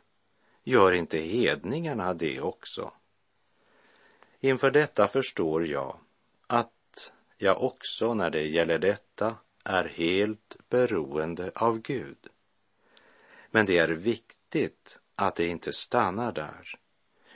Gör 0.63 0.91
inte 0.91 1.17
hedningarna 1.17 2.13
det 2.13 2.41
också? 2.41 2.91
Inför 4.43 4.71
detta 4.71 5.07
förstår 5.07 5.67
jag 5.67 5.99
att 6.47 7.13
jag 7.37 7.63
också 7.63 8.13
när 8.13 8.29
det 8.29 8.43
gäller 8.43 8.77
detta 8.77 9.35
är 9.63 9.85
helt 9.85 10.57
beroende 10.69 11.51
av 11.55 11.81
Gud. 11.81 12.27
Men 13.51 13.65
det 13.65 13.77
är 13.77 13.87
viktigt 13.87 14.99
att 15.15 15.35
det 15.35 15.47
inte 15.47 15.73
stannar 15.73 16.31
där, 16.31 16.79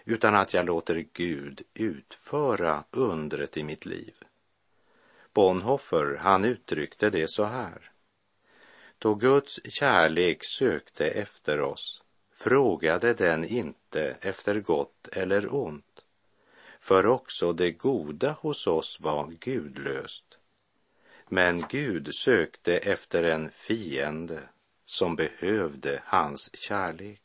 utan 0.06 0.36
att 0.36 0.54
jag 0.54 0.66
låter 0.66 1.06
Gud 1.14 1.62
utföra 1.74 2.84
undret 2.92 3.58
i 3.58 3.64
mitt 3.64 3.86
liv. 3.86 4.16
Bonhoeffer, 5.34 6.18
han 6.22 6.46
uttryckte 6.46 7.10
det 7.10 7.30
så 7.30 7.44
här. 7.44 7.92
Då 8.98 9.16
Guds 9.16 9.60
kärlek 9.64 10.40
sökte 10.44 11.06
efter 11.06 11.62
oss 11.62 12.06
frågade 12.36 13.14
den 13.14 13.46
inte 13.46 14.18
efter 14.22 14.60
gott 14.60 15.08
eller 15.08 15.54
ont, 15.56 15.95
för 16.80 17.06
också 17.06 17.54
det 17.54 17.72
goda 17.72 18.32
hos 18.32 18.68
oss 18.68 18.98
var 19.00 19.28
gudlöst. 19.28 20.38
Men 21.30 21.64
Gud 21.70 22.16
sökte 22.16 22.78
efter 22.78 23.24
en 23.24 23.52
fiende 23.52 24.40
som 24.86 25.16
behövde 25.16 26.02
hans 26.06 26.56
kärlek. 26.56 27.22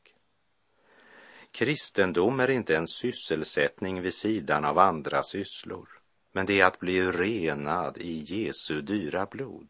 Kristendom 1.50 2.40
är 2.40 2.50
inte 2.50 2.76
en 2.76 2.88
sysselsättning 2.88 4.02
vid 4.02 4.14
sidan 4.14 4.64
av 4.64 4.78
andra 4.78 5.22
sysslor, 5.22 5.88
men 6.32 6.46
det 6.46 6.60
är 6.60 6.64
att 6.64 6.78
bli 6.78 7.02
renad 7.02 7.98
i 7.98 8.24
Jesu 8.26 8.80
dyra 8.80 9.26
blod 9.26 9.68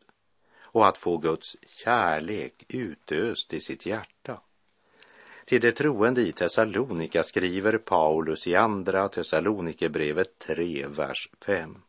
och 0.72 0.86
att 0.86 0.98
få 0.98 1.16
Guds 1.16 1.56
kärlek 1.76 2.64
utöst 2.68 3.52
i 3.52 3.60
sitt 3.60 3.86
hjärta. 3.86 4.40
Till 5.50 5.60
de 5.60 5.72
troende 5.72 6.22
i 6.22 6.32
Thessalonika 6.32 7.22
skriver 7.22 7.78
Paulus 7.78 8.46
i 8.46 8.54
Andra 8.54 9.08
Thessalonikerbrevet 9.08 10.38
3, 10.38 10.86
vers 10.86 11.30
5. 11.40 11.82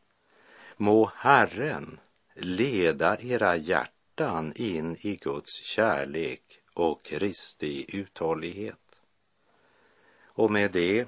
Må 0.78 1.12
Herren 1.16 2.00
leda 2.34 3.18
era 3.22 3.56
hjärtan 3.56 4.54
in 4.56 4.96
i 5.00 5.16
Guds 5.16 5.64
kärlek 5.64 6.42
och 6.74 7.04
Kristi 7.04 7.86
uthållighet. 7.98 9.02
Och 10.24 10.52
med 10.52 10.72
det 10.72 11.08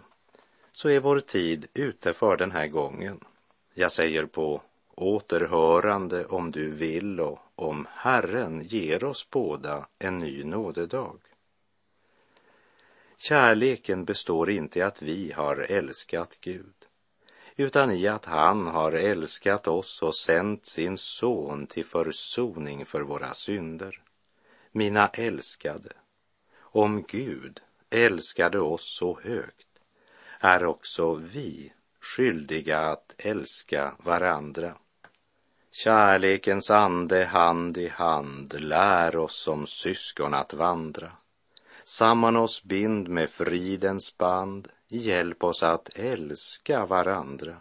så 0.72 0.90
är 0.90 1.00
vår 1.00 1.20
tid 1.20 1.68
ute 1.74 2.14
för 2.14 2.38
den 2.38 2.52
här 2.52 2.68
gången. 2.68 3.20
Jag 3.74 3.92
säger 3.92 4.26
på 4.26 4.62
återhörande 4.96 6.26
om 6.26 6.52
du 6.52 6.70
vill 6.70 7.20
och 7.20 7.40
om 7.56 7.88
Herren 7.92 8.64
ger 8.64 9.04
oss 9.04 9.30
båda 9.30 9.88
en 10.00 10.20
ny 10.20 10.44
nådedag. 10.44 11.20
Kärleken 13.24 14.06
består 14.06 14.50
inte 14.50 14.80
i 14.80 14.82
att 14.82 15.02
vi 15.02 15.32
har 15.32 15.56
älskat 15.56 16.38
Gud, 16.42 16.74
utan 17.56 17.92
i 17.92 18.08
att 18.08 18.26
han 18.26 18.68
har 18.68 18.92
älskat 18.92 19.68
oss 19.68 20.02
och 20.02 20.16
sänt 20.16 20.66
sin 20.66 20.98
son 20.98 21.68
till 21.68 21.86
försoning 21.86 22.86
för 22.86 23.02
våra 23.02 23.34
synder. 23.34 24.02
Mina 24.72 25.08
älskade, 25.08 25.90
om 26.60 27.04
Gud 27.08 27.60
älskade 27.90 28.60
oss 28.60 28.98
så 28.98 29.20
högt, 29.24 29.68
är 30.40 30.66
också 30.66 31.14
vi 31.14 31.74
skyldiga 32.02 32.80
att 32.80 33.14
älska 33.18 33.96
varandra. 34.00 34.76
Kärlekens 35.72 36.72
ande 36.72 37.26
hand 37.26 37.78
i 37.78 37.88
hand 37.88 38.62
lär 38.62 39.16
oss 39.16 39.36
som 39.36 39.68
syskon 39.68 40.34
att 40.34 40.54
vandra. 40.54 41.12
Samman 41.86 42.36
oss 42.36 42.64
bind 42.64 43.08
med 43.10 43.30
fridens 43.30 44.18
band, 44.18 44.68
hjälp 44.88 45.44
oss 45.44 45.64
att 45.64 45.90
älska 45.96 46.86
varandra. 46.86 47.58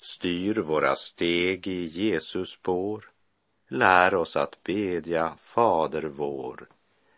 Styr 0.00 0.54
våra 0.54 0.96
steg 0.96 1.66
i 1.66 1.84
Jesus 1.84 2.50
spår, 2.50 3.10
lär 3.68 4.14
oss 4.14 4.36
att 4.36 4.62
bedja 4.62 5.34
Fader 5.40 6.02
vår. 6.02 6.68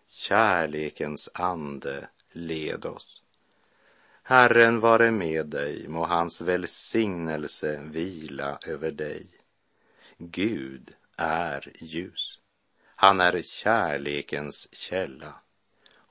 Kärlekens 0.08 1.30
ande 1.35 2.08
led 2.32 2.85
oss. 2.85 3.22
Herren 4.22 4.80
vare 4.80 5.11
med 5.11 5.46
dig, 5.46 5.88
må 5.88 6.04
hans 6.06 6.40
välsignelse 6.40 7.80
vila 7.85 8.58
över 8.66 8.90
dig. 8.90 9.26
Gud 10.18 10.94
är 11.16 11.72
ljus. 11.74 12.38
Han 12.85 13.20
är 13.20 13.42
kärlekens 13.42 14.68
källa 14.72 15.35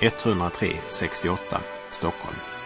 103 0.00 0.80
68 0.88 1.60
Stockholm. 1.90 2.57